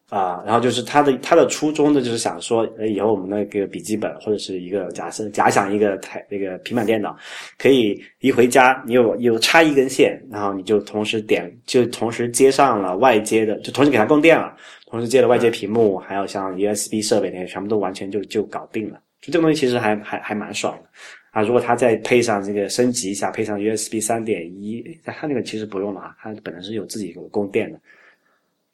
[0.08, 7.16] 啊，然后就是他的他的初衷呢，就是想说，呃，以后我们那个笔记本或者是一个假设假想一个台那个平板电脑，
[7.60, 19.00] 可以一回家你有有插一根线，然后你就同时点就同时接上了外接的，就同时给它供电了，同时接了外接屏幕，还有像 USB 设备那些，全部都完全就就搞定了。
[19.22, 20.90] 就这个东西其实还还还蛮爽的
[21.32, 21.42] 啊！
[21.42, 27.80] 如果它再配上这个升级一下，配上 USB 三点一，它那个其实不用了啊，它本来是有自己有供电的。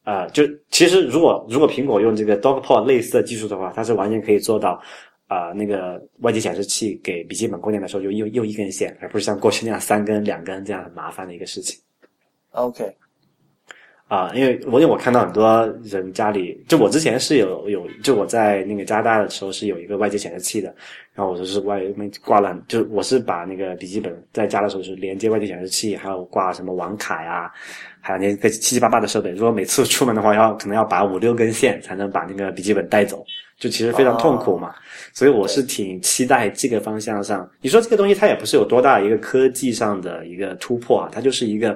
[0.04, 4.80] 啊，就其实如果如果苹果用这个 DockPort 类似的技术的话，它是完全可以做到，
[5.26, 11.82] 啊，那个外接显示器给笔记本供电的时候就又又一根线，而不是像过去那样三根、两根这样很麻烦的一个事情。
[12.52, 12.96] OK，
[14.08, 20.74] 啊，因为我因为我看到很多人家里，就我之前是有有，就我在那个加拿大的时候是有一个外接显示器的，
[21.16, 27.52] 然后我就是外面挂了，就我是把那个笔记本在家的时候是连接外接显示器，还有挂什么网卡呀。
[28.00, 33.26] 还有那个七七八八的设备，如果每次出门的话，要可能要拔五六根线才能把那个笔记本带走，
[33.58, 34.76] 就其实非常痛苦嘛。
[35.12, 37.50] 所以我是挺期待这个方向上。
[37.62, 41.76] 你说这个东西它也不是有多大一个科技上的一个突破啊，它就是一个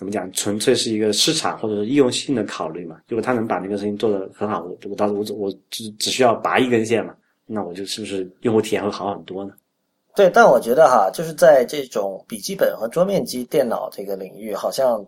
[0.00, 2.98] 怎么讲，纯粹是一个市场或者是易用性的考虑嘛。
[3.06, 9.52] 如果他能把那个事情做得很好，我我到时候我我只只需要拔一根线嘛，那我就是不是用户体验会好很多呢？
[10.16, 15.06] 对，但我觉得哈，就是在这种笔记本和桌面机电脑这个领域，好像。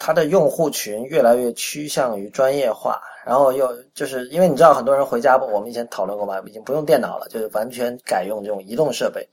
[0.00, 9.28] 它的用户群越来越趋向于专业化，然后又就是因为你知道很多人回家，我们以前讨论过嘛，已经不用电脑了，就是完全改用这种移动设备。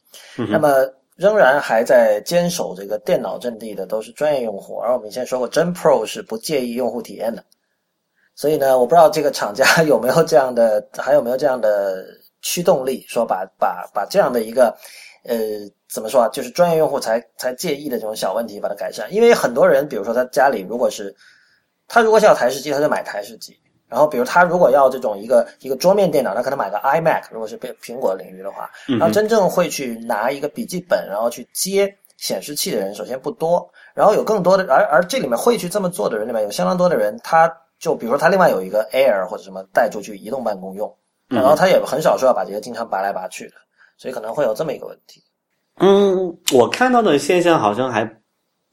[0.49, 0.83] 那么
[1.15, 7.43] 仍然还在坚守这个电脑阵地的都是专业用户，而我们以前说过，真 Pro 是不介意用户体验的。
[8.35, 12.05] 所以呢，我不知道这个厂家 有没有这样的，还有没有这样的
[12.41, 14.77] 驱动力，说把把把这样的一个
[15.23, 15.35] 呃。
[15.87, 16.27] 怎么说啊？
[16.33, 19.07] 就是专业用户才才介意的这种小问题，把它改善。
[19.13, 21.15] 因为很多人，比如说他家里如果是
[21.87, 23.57] 他如果是要台式机，他就买台式机。
[23.87, 27.23] 然后，比如他如果要这种一个一个桌面电脑，他可能买个 iMac。
[27.31, 33.69] 如果是苹苹果领域的话，然后真正会去拿一个笔记本，然后去接显示器的人，首先不多。
[33.93, 40.93] 然后有更多的，而而这里面会去这么做的人里面有相当多的人，他就比如说他另外有一个 Air 或者什么带出去移动办公用，
[41.29, 43.53] 然后他也很少说要把这些经常拔来拔去的，
[43.97, 45.23] 所以可能会有这么一个问题。
[45.77, 48.09] 嗯，我看到的现象好像还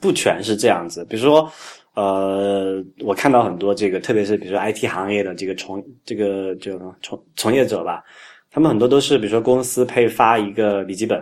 [0.01, 1.05] 不全是这样子。
[1.05, 1.53] 比如说，
[1.95, 8.03] 呃，我看到很多这个，特别是比如说 IT 行业的这个从这个就从从业者吧，
[8.51, 11.21] 他们很多都是比如说公司配发一个笔记本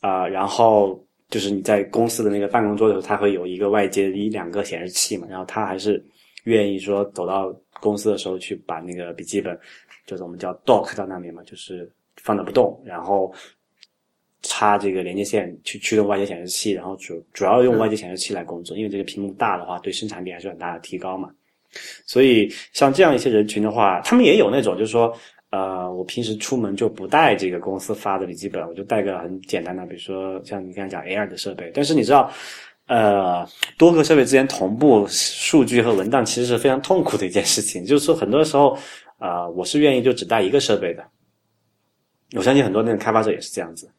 [0.00, 6.04] 啊，然后就是你在公司的那个办公桌的时候，它会有一个外接一两个显示器嘛，然后他还是
[6.44, 9.56] 愿意说走到公司的时候去把那个笔记本，
[10.06, 13.32] 就是我们叫 dock 到那边嘛，就是放着不动，然后。
[14.44, 21.28] 插这个连接线去驱动外接显示器，然后主主要用外接显示器来工作，因为这个屏幕大的话，对生产力还是很大的提高嘛。
[22.06, 25.12] 所以像这样一些人群的话，他们也有那种，就是说，
[25.50, 31.72] 呃，我平时出门就不带这个公司发的笔记本，我就带个很简单的，比如说像你刚才讲 Air 的设备。
[31.74, 32.30] 但是你知道，
[32.86, 33.44] 呃，
[33.76, 37.84] 多个设备之间同步数据和文档，其实是非常痛苦的一件事情。
[37.84, 38.78] 就是说，很多时候，
[39.18, 41.04] 啊，我是愿意就只带一个设备的。
[42.36, 43.90] 我相信很多那个开发者也是这样子。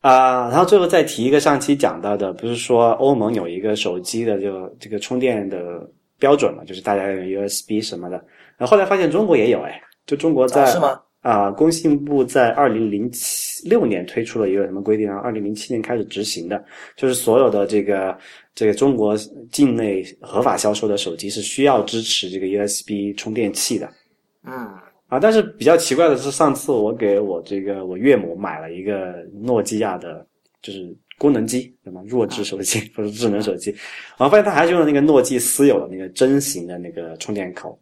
[0.00, 5.86] 啊，然后最后再提一个上期讲到的，不是说欧盟有一个手机的就这个充电的
[6.18, 8.16] 标准嘛，就是大家用 USB 什么的。
[8.56, 10.98] 然后后来发现中国也有，哎，就中国在是吗？
[11.20, 15.18] 啊，工信部在二零零七六年推出了一个什么规定啊？
[15.18, 16.64] 二零零七年开始执行的，
[16.96, 18.16] 就是所有的这个
[18.54, 19.14] 这个中国
[19.52, 23.86] 境内合法销售的手机是需要支持这个 USB 充电器的。
[24.46, 24.66] 嗯。
[25.10, 30.24] 啊，但是比较奇怪的是，上次我给我这个我岳母买了一个诺基亚的，
[30.62, 33.70] 就是功能机，什么弱智手机或者智能手机，
[34.16, 37.76] 然后发现他还是用了那个诺基私有的那个针型的那个充电口，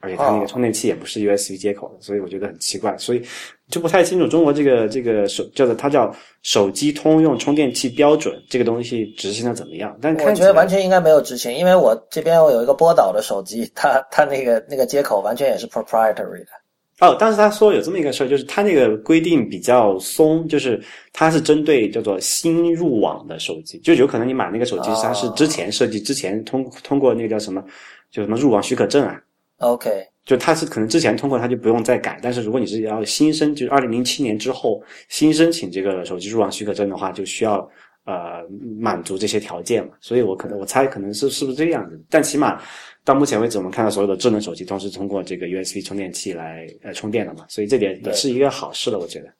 [0.00, 3.22] 而且它那个充电器也不是 USB 接口的，所以我觉得很奇怪，所以
[3.68, 6.12] 就不太清楚中国这个这个手叫做它叫
[6.42, 9.96] 手机通用充电器标准这个东西执行的怎么样？
[10.02, 16.61] 但我觉得完全应该没有执行，因为我这边我有一个波导的手机，它它那个那个接口完全也是 proprietary 的。
[17.00, 20.80] 哦，当时他说有这么一个事儿，就是他那个规定比较松，就是
[21.12, 27.64] 他是针对叫做新入网的手机，就有可能你买那个手机它是之前设计之前通通过那个叫什么，
[28.10, 29.20] 就什么入网许可证啊。
[29.58, 29.90] OK，
[30.24, 37.68] 就它是可能之前通过它就不用再改，但是如果你是要新申，就是二零零七年之后新申请这个手机入网许可证的话，就需要
[38.04, 38.44] 呃
[38.78, 39.94] 满足这些条件嘛。
[40.00, 42.62] 所以我可能我猜可能是是不是这个样子，但起码。
[43.04, 49.32] 到目前为止，我们看到所有的智能手机都是通过这个 USB 充电器来呃充电的嘛，所以这点也是一个好事了，我觉得。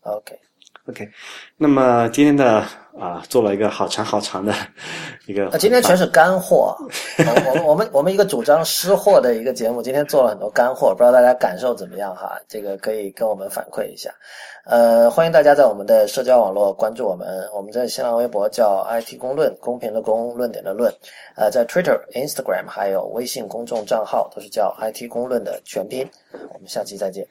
[0.00, 1.08] OK，OK，
[1.56, 2.66] 那么今天的
[2.98, 4.52] 啊，做了一个好长好长的
[5.26, 5.50] 一个。
[5.58, 6.76] 今天全是干货。
[7.18, 12.38] 我们我们我们一个主张湿货的一个节目，今天做了很多干货，不知道大家感受怎么样哈？
[12.48, 14.14] 这个可以跟我们反馈一下。
[14.64, 20.92] 呃，欢迎大家在我们的社交网络关注我们，我们在新浪微博叫 IT 公论，公平的公，论点的论。
[21.36, 26.08] 呃，在 Twitter、Instagram 还有微信公众账号都是叫 IT 公论的全拼。
[26.52, 27.26] 我们下期再见。